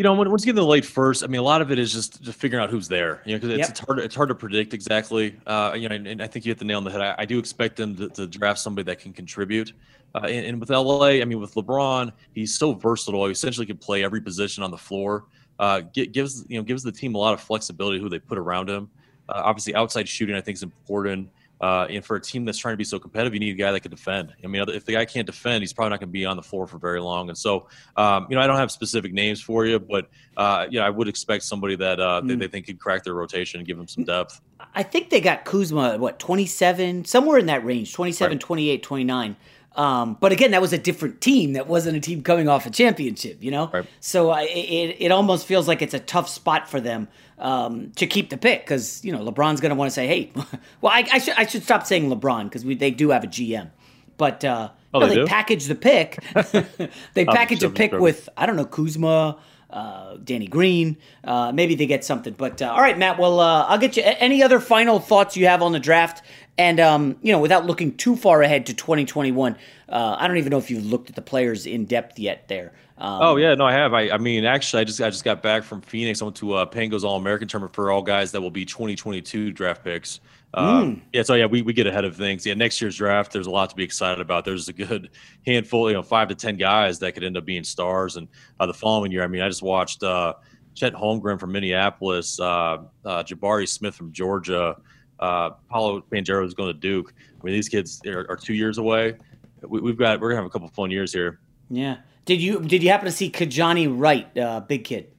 [0.00, 1.78] You know, once you get in the late first, I mean, a lot of it
[1.78, 3.20] is just, just figuring out who's there.
[3.26, 3.68] You know, because it's, yep.
[3.68, 3.98] it's hard.
[3.98, 5.38] It's hard to predict exactly.
[5.46, 7.02] Uh, you know, and, and, I think you hit the nail on the head.
[7.02, 9.74] I, I do expect them to, to draft somebody that can contribute.
[10.14, 13.26] Uh, and, and, with LA, I mean, with LeBron, he's so versatile.
[13.26, 15.26] He essentially can play every position on the floor.
[15.58, 18.70] Uh, gives you know gives the team a lot of flexibility who they put around
[18.70, 18.88] him.
[19.28, 21.28] Uh, obviously, outside shooting I think is important.
[21.60, 23.70] Uh, and for a team that's trying to be so competitive, you need a guy
[23.70, 24.32] that can defend.
[24.42, 26.42] I mean, if the guy can't defend, he's probably not going to be on the
[26.42, 27.28] floor for very long.
[27.28, 30.08] And so, um, you know, I don't have specific names for you, but
[30.38, 32.28] uh, you know, I would expect somebody that uh, mm.
[32.28, 34.40] they, they, think could crack their rotation and give them some depth.
[34.74, 38.40] I think they got Kuzma what 27, somewhere in that range, 27, right.
[38.40, 39.36] 28, 29.
[39.76, 41.52] Um, but again, that was a different team.
[41.52, 43.70] That wasn't a team coming off a championship, you know.
[43.72, 43.86] Right.
[44.00, 47.08] So I, it it almost feels like it's a tough spot for them
[47.38, 50.32] um, to keep the pick because you know LeBron's going to want to say, "Hey,
[50.80, 53.70] well, I, I, should I should stop saying LeBron because they do have a GM,
[54.16, 56.22] but uh, oh, they, they package the pick.
[57.14, 59.38] they package a pick with I don't know Kuzma."
[59.72, 60.96] Uh, Danny Green.
[61.22, 62.34] Uh, maybe they get something.
[62.36, 63.20] But uh, all right, Matt.
[63.20, 64.02] Well, uh, I'll get you.
[64.04, 66.26] Any other final thoughts you have on the draft?
[66.58, 69.56] And um, you know, without looking too far ahead to 2021,
[69.88, 72.48] uh, I don't even know if you've looked at the players in depth yet.
[72.48, 72.72] There.
[72.98, 73.94] Um, oh yeah, no, I have.
[73.94, 76.20] I, I mean, actually, I just I just got back from Phoenix.
[76.20, 79.52] I went to uh, Pangos All American tournament for all guys that will be 2022
[79.52, 80.20] draft picks.
[80.52, 81.00] Um, mm.
[81.12, 82.44] Yeah, so yeah, we, we get ahead of things.
[82.44, 84.44] Yeah, next year's draft, there's a lot to be excited about.
[84.44, 85.10] There's a good
[85.46, 88.16] handful, you know, five to ten guys that could end up being stars.
[88.16, 88.28] And
[88.58, 90.34] uh, the following year, I mean, I just watched uh,
[90.74, 94.76] Chet Holmgren from Minneapolis, uh, uh Jabari Smith from Georgia
[95.20, 97.14] uh, Paolo Banchero is going to Duke.
[97.18, 99.14] I mean, these kids are, are two years away.
[99.62, 101.38] We, have got we're gonna have a couple fun years here.
[101.68, 101.98] Yeah.
[102.24, 105.12] Did you did you happen to see Kijani Wright, uh, big kid?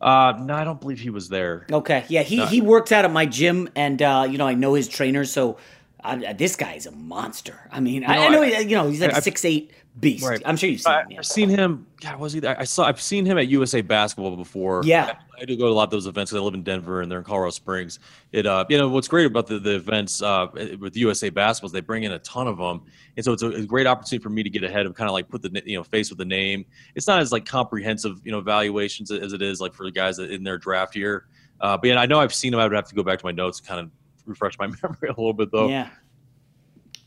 [0.00, 1.66] Uh, no, I don't believe he was there.
[1.72, 2.46] Okay, yeah, he no.
[2.46, 5.56] he works out at my gym, and uh, you know I know his trainer, so
[6.02, 7.68] I, this guy is a monster.
[7.70, 9.72] I mean, you know, I, I, know I, you know he's like a six eight
[10.00, 10.26] beast.
[10.26, 10.42] Right.
[10.44, 10.92] I'm sure you've seen.
[10.92, 11.10] I, him.
[11.10, 11.18] Yeah.
[11.18, 11.86] I've seen him.
[12.00, 12.40] God, was he?
[12.40, 12.58] There?
[12.58, 12.84] I saw.
[12.84, 14.82] I've seen him at USA Basketball before.
[14.84, 17.00] Yeah, I, do go to a lot of those events because I live in Denver
[17.00, 18.00] and they're in Colorado Springs.
[18.32, 21.72] It, uh, you know, what's great about the, the events uh, with USA Basketball is
[21.72, 22.82] they bring in a ton of them,
[23.16, 25.12] and so it's a, a great opportunity for me to get ahead of kind of
[25.12, 26.64] like put the you know face with the name.
[26.94, 30.18] It's not as like comprehensive you know evaluations as it is like for the guys
[30.18, 31.26] in their draft year.
[31.60, 32.60] Uh, but yeah, I know I've seen him.
[32.60, 33.90] I would have to go back to my notes and kind of
[34.26, 35.68] refresh my memory a little bit though.
[35.68, 35.88] Yeah.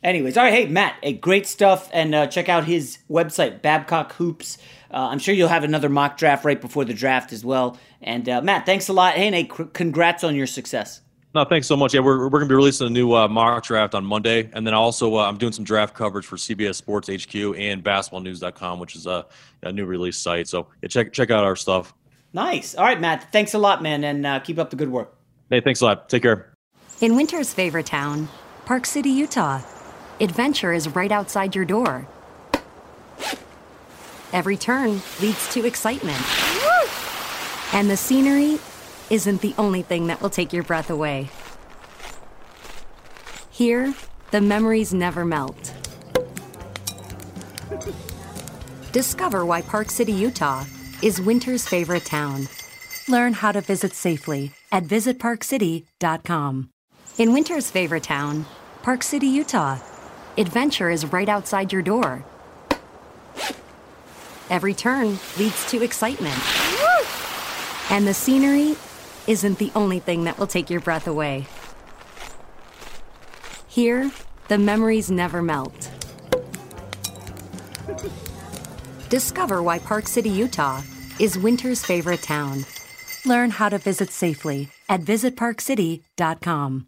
[0.04, 4.14] Anyways, all right, hey Matt, hey, great stuff, and uh, check out his website Babcock
[4.14, 4.58] Hoops.
[4.92, 7.78] uh, I'm sure you'll have another mock draft right before the draft as well.
[8.02, 9.16] And uh, Matt, thanks a lot.
[9.16, 11.02] Hey, Nate, c- congrats on your success.
[11.34, 11.94] No, thanks so much.
[11.94, 14.50] Yeah, we're, we're going to be releasing a new uh, mock draft on Monday.
[14.54, 18.80] And then also, uh, I'm doing some draft coverage for CBS Sports HQ and basketballnews.com,
[18.80, 19.26] which is a,
[19.64, 20.48] a new release site.
[20.48, 21.94] So yeah, check, check out our stuff.
[22.34, 22.76] Nice.
[22.76, 23.32] All right, Matt.
[23.32, 24.04] Thanks a lot, man.
[24.04, 25.16] And uh, keep up the good work.
[25.50, 26.08] Hey, thanks a lot.
[26.10, 26.54] Take care.
[27.02, 28.30] In winter's favorite town,
[28.66, 29.62] Park City, Utah,
[30.20, 32.08] adventure is right outside your door.
[34.34, 36.22] Every turn leads to excitement.
[37.74, 38.60] And the scenery
[39.10, 41.30] isn't the only thing that will take your breath away.
[43.50, 43.94] Here,
[44.32, 45.74] the memories never melt.
[48.92, 50.66] Discover why Park City, Utah
[51.02, 52.48] is winter's favorite town.
[53.08, 56.70] Learn how to visit safely at visitparkcity.com.
[57.18, 58.46] In winter's favorite town,
[58.84, 59.80] Park City, Utah,
[60.38, 62.24] adventure is right outside your door.
[64.50, 66.38] Every turn leads to excitement.
[67.90, 68.76] And the scenery
[69.28, 71.48] isn't the only thing that will take your breath away.
[73.68, 74.12] Here,
[74.48, 75.92] the memories never melt.
[79.10, 80.82] Discover why Park City, Utah
[81.20, 82.66] is winter's favorite town.
[83.26, 86.88] Learn how to visit safely at visitparkcity.com.